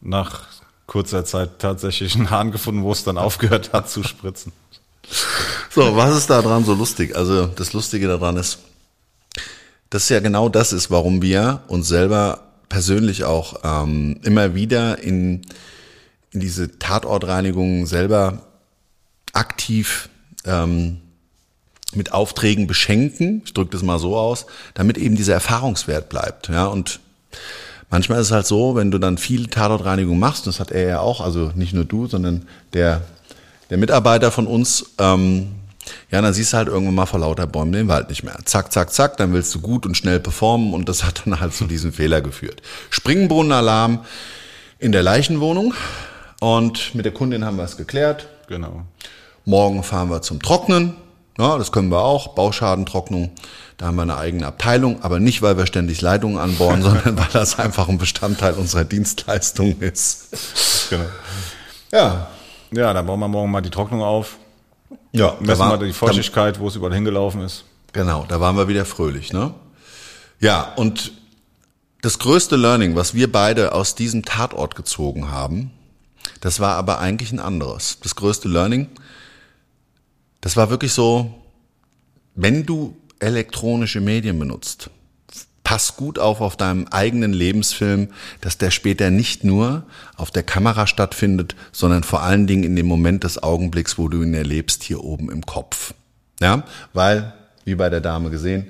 nach 0.00 0.44
kurzer 0.86 1.24
Zeit 1.26 1.58
tatsächlich 1.58 2.14
einen 2.14 2.30
Hahn 2.30 2.50
gefunden, 2.50 2.82
wo 2.82 2.90
es 2.90 3.04
dann 3.04 3.18
aufgehört 3.18 3.74
hat 3.74 3.90
zu 3.90 4.02
spritzen. 4.02 4.52
So, 5.70 5.96
was 5.96 6.16
ist 6.16 6.30
da 6.30 6.40
dran 6.40 6.64
so 6.64 6.72
lustig? 6.72 7.14
Also 7.14 7.46
das 7.46 7.74
Lustige 7.74 8.08
daran 8.08 8.38
ist, 8.38 8.58
dass 9.90 10.08
ja 10.08 10.20
genau 10.20 10.48
das 10.48 10.72
ist, 10.72 10.90
warum 10.90 11.20
wir 11.20 11.60
uns 11.68 11.88
selber 11.88 12.51
persönlich 12.72 13.24
auch 13.24 13.60
ähm, 13.64 14.18
immer 14.22 14.54
wieder 14.54 14.98
in, 14.98 15.42
in 16.30 16.40
diese 16.40 16.78
Tatortreinigung 16.78 17.84
selber 17.84 18.46
aktiv 19.34 20.08
ähm, 20.46 21.02
mit 21.94 22.12
Aufträgen 22.12 22.66
beschenken, 22.66 23.42
ich 23.44 23.52
drücke 23.52 23.72
das 23.72 23.82
mal 23.82 23.98
so 23.98 24.16
aus, 24.16 24.46
damit 24.72 24.96
eben 24.96 25.16
dieser 25.16 25.34
Erfahrungswert 25.34 26.08
bleibt. 26.08 26.48
Ja, 26.48 26.66
und 26.66 27.00
Manchmal 27.92 28.20
ist 28.20 28.28
es 28.28 28.32
halt 28.32 28.46
so, 28.46 28.74
wenn 28.74 28.90
du 28.90 28.96
dann 28.96 29.18
viel 29.18 29.48
Tatortreinigung 29.48 30.18
machst, 30.18 30.46
das 30.46 30.60
hat 30.60 30.70
er 30.70 30.88
ja 30.88 31.00
auch, 31.00 31.20
also 31.20 31.52
nicht 31.54 31.74
nur 31.74 31.84
du, 31.84 32.06
sondern 32.06 32.48
der, 32.72 33.02
der 33.68 33.76
Mitarbeiter 33.76 34.30
von 34.30 34.46
uns, 34.46 34.94
ähm, 34.98 35.48
ja, 36.10 36.20
dann 36.20 36.32
siehst 36.32 36.52
du 36.52 36.56
halt 36.56 36.68
irgendwann 36.68 36.94
mal 36.94 37.06
vor 37.06 37.20
lauter 37.20 37.46
Bäumen 37.46 37.72
den 37.72 37.88
Wald 37.88 38.08
nicht 38.08 38.22
mehr. 38.22 38.38
Zack, 38.44 38.72
zack, 38.72 38.92
zack, 38.92 39.16
dann 39.16 39.32
willst 39.32 39.54
du 39.54 39.60
gut 39.60 39.86
und 39.86 39.96
schnell 39.96 40.20
performen 40.20 40.74
und 40.74 40.88
das 40.88 41.04
hat 41.04 41.22
dann 41.24 41.40
halt 41.40 41.54
zu 41.54 41.64
diesem 41.64 41.92
Fehler 41.92 42.20
geführt. 42.20 42.62
Springbrunnen-Alarm 42.90 44.04
in 44.78 44.92
der 44.92 45.02
Leichenwohnung 45.02 45.74
und 46.40 46.94
mit 46.94 47.04
der 47.04 47.12
Kundin 47.12 47.44
haben 47.44 47.56
wir 47.56 47.64
es 47.64 47.76
geklärt. 47.76 48.28
Genau. 48.48 48.82
Morgen 49.44 49.82
fahren 49.82 50.10
wir 50.10 50.22
zum 50.22 50.40
Trocknen. 50.42 50.94
Ja, 51.38 51.56
das 51.56 51.72
können 51.72 51.88
wir 51.88 52.02
auch. 52.02 52.34
Bauschadentrocknung. 52.34 53.30
Da 53.78 53.86
haben 53.86 53.96
wir 53.96 54.02
eine 54.02 54.18
eigene 54.18 54.46
Abteilung, 54.46 55.02
aber 55.02 55.18
nicht, 55.18 55.42
weil 55.42 55.56
wir 55.56 55.66
ständig 55.66 56.00
Leitungen 56.00 56.38
anbauen, 56.38 56.82
sondern 56.82 57.16
weil 57.16 57.28
das 57.32 57.58
einfach 57.58 57.88
ein 57.88 57.98
Bestandteil 57.98 58.54
unserer 58.54 58.84
Dienstleistung 58.84 59.80
ist. 59.80 60.88
Genau. 60.90 61.04
Ja. 61.90 62.28
Ja, 62.70 62.92
dann 62.92 63.06
bauen 63.06 63.20
wir 63.20 63.28
morgen 63.28 63.50
mal 63.50 63.60
die 63.60 63.70
Trocknung 63.70 64.02
auf. 64.02 64.36
Ja, 65.12 65.36
Messen 65.40 65.58
war- 65.60 65.80
wir 65.80 65.86
die 65.86 65.92
Feuchtigkeit, 65.92 66.58
wo 66.60 66.68
es 66.68 66.76
überall 66.76 66.94
hingelaufen 66.94 67.40
ist. 67.42 67.64
Genau, 67.92 68.24
da 68.28 68.40
waren 68.40 68.56
wir 68.56 68.68
wieder 68.68 68.84
fröhlich, 68.84 69.32
ne? 69.32 69.52
Ja, 70.40 70.72
und 70.76 71.12
das 72.00 72.18
größte 72.18 72.56
Learning, 72.56 72.96
was 72.96 73.14
wir 73.14 73.30
beide 73.30 73.72
aus 73.72 73.94
diesem 73.94 74.24
Tatort 74.24 74.74
gezogen 74.74 75.30
haben, 75.30 75.70
das 76.40 76.58
war 76.58 76.76
aber 76.76 76.98
eigentlich 76.98 77.30
ein 77.32 77.38
anderes. 77.38 77.98
Das 78.02 78.16
größte 78.16 78.48
Learning, 78.48 78.88
das 80.40 80.56
war 80.56 80.70
wirklich 80.70 80.92
so, 80.92 81.32
wenn 82.34 82.64
du 82.66 82.96
elektronische 83.20 84.00
Medien 84.00 84.38
benutzt, 84.38 84.90
pass 85.72 85.96
gut 85.96 86.18
auf 86.18 86.42
auf 86.42 86.58
deinem 86.58 86.86
eigenen 86.88 87.32
Lebensfilm, 87.32 88.08
dass 88.42 88.58
der 88.58 88.70
später 88.70 89.10
nicht 89.10 89.42
nur 89.42 89.84
auf 90.16 90.30
der 90.30 90.42
Kamera 90.42 90.86
stattfindet, 90.86 91.56
sondern 91.72 92.02
vor 92.02 92.22
allen 92.22 92.46
Dingen 92.46 92.62
in 92.62 92.76
dem 92.76 92.84
Moment 92.84 93.24
des 93.24 93.42
Augenblicks, 93.42 93.96
wo 93.96 94.10
du 94.10 94.22
ihn 94.22 94.34
erlebst, 94.34 94.82
hier 94.82 95.02
oben 95.02 95.30
im 95.30 95.46
Kopf. 95.46 95.94
Ja, 96.42 96.64
weil, 96.92 97.32
wie 97.64 97.74
bei 97.74 97.88
der 97.88 98.02
Dame 98.02 98.28
gesehen, 98.28 98.66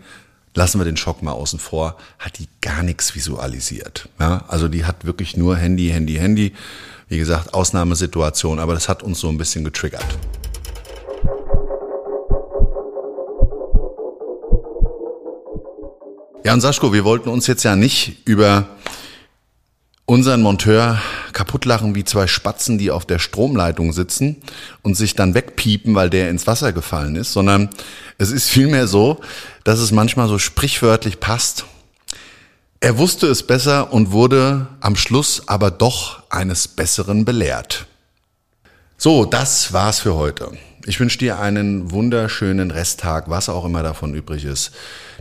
lassen 0.54 0.78
wir 0.78 0.84
den 0.84 0.96
Schock 0.96 1.24
mal 1.24 1.32
außen 1.32 1.58
vor, 1.58 1.96
hat 2.20 2.38
die 2.38 2.46
gar 2.60 2.84
nichts 2.84 3.16
visualisiert. 3.16 4.08
Ja, 4.20 4.44
also 4.46 4.68
die 4.68 4.84
hat 4.84 5.04
wirklich 5.04 5.36
nur 5.36 5.56
Handy, 5.56 5.88
Handy, 5.88 6.14
Handy. 6.14 6.52
Wie 7.08 7.18
gesagt, 7.18 7.52
Ausnahmesituation, 7.52 8.60
aber 8.60 8.74
das 8.74 8.88
hat 8.88 9.02
uns 9.02 9.18
so 9.18 9.28
ein 9.28 9.38
bisschen 9.38 9.64
getriggert. 9.64 10.06
Ja, 16.44 16.52
und 16.54 16.60
Saschko, 16.60 16.92
wir 16.92 17.04
wollten 17.04 17.28
uns 17.28 17.46
jetzt 17.46 17.62
ja 17.62 17.76
nicht 17.76 18.26
über 18.26 18.66
unseren 20.06 20.42
Monteur 20.42 21.00
kaputtlachen 21.32 21.94
wie 21.94 22.02
zwei 22.02 22.26
Spatzen, 22.26 22.78
die 22.78 22.90
auf 22.90 23.06
der 23.06 23.20
Stromleitung 23.20 23.92
sitzen 23.92 24.42
und 24.82 24.96
sich 24.96 25.14
dann 25.14 25.34
wegpiepen, 25.34 25.94
weil 25.94 26.10
der 26.10 26.30
ins 26.30 26.48
Wasser 26.48 26.72
gefallen 26.72 27.14
ist, 27.14 27.32
sondern 27.32 27.70
es 28.18 28.32
ist 28.32 28.50
vielmehr 28.50 28.88
so, 28.88 29.20
dass 29.62 29.78
es 29.78 29.92
manchmal 29.92 30.26
so 30.26 30.38
sprichwörtlich 30.40 31.20
passt. 31.20 31.64
Er 32.80 32.98
wusste 32.98 33.28
es 33.28 33.46
besser 33.46 33.92
und 33.92 34.10
wurde 34.10 34.66
am 34.80 34.96
Schluss 34.96 35.46
aber 35.46 35.70
doch 35.70 36.24
eines 36.28 36.66
Besseren 36.66 37.24
belehrt. 37.24 37.86
So, 38.98 39.24
das 39.24 39.72
war's 39.72 40.00
für 40.00 40.16
heute. 40.16 40.50
Ich 40.84 40.98
wünsche 40.98 41.18
dir 41.18 41.38
einen 41.38 41.92
wunderschönen 41.92 42.72
Resttag, 42.72 43.30
was 43.30 43.48
auch 43.48 43.64
immer 43.64 43.84
davon 43.84 44.14
übrig 44.14 44.44
ist. 44.44 44.72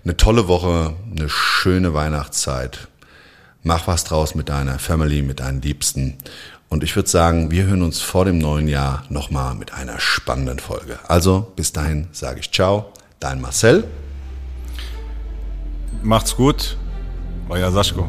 Eine 0.03 0.17
tolle 0.17 0.47
Woche, 0.47 0.95
eine 1.15 1.29
schöne 1.29 1.93
Weihnachtszeit. 1.93 2.87
Mach 3.61 3.85
was 3.85 4.03
draus 4.03 4.33
mit 4.33 4.49
deiner 4.49 4.79
Family, 4.79 5.21
mit 5.21 5.41
deinen 5.41 5.61
Liebsten. 5.61 6.17
Und 6.69 6.83
ich 6.83 6.95
würde 6.95 7.07
sagen, 7.07 7.51
wir 7.51 7.65
hören 7.65 7.83
uns 7.83 8.01
vor 8.01 8.25
dem 8.25 8.39
neuen 8.39 8.67
Jahr 8.67 9.03
nochmal 9.09 9.53
mit 9.53 9.73
einer 9.73 9.99
spannenden 9.99 10.57
Folge. 10.57 10.97
Also 11.07 11.51
bis 11.55 11.71
dahin 11.71 12.07
sage 12.13 12.39
ich 12.39 12.51
ciao, 12.51 12.91
dein 13.19 13.41
Marcel. 13.41 13.83
Macht's 16.01 16.35
gut, 16.35 16.77
euer 17.49 17.71
Saschko. 17.71 18.07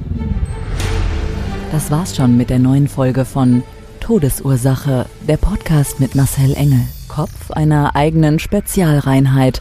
Das 1.72 1.90
war's 1.90 2.16
schon 2.16 2.38
mit 2.38 2.48
der 2.48 2.58
neuen 2.58 2.88
Folge 2.88 3.26
von 3.26 3.62
Todesursache, 4.00 5.04
der 5.28 5.36
Podcast 5.36 6.00
mit 6.00 6.14
Marcel 6.14 6.54
Engel, 6.54 6.86
Kopf 7.08 7.50
einer 7.50 7.94
eigenen 7.94 8.38
Spezialreinheit 8.38 9.60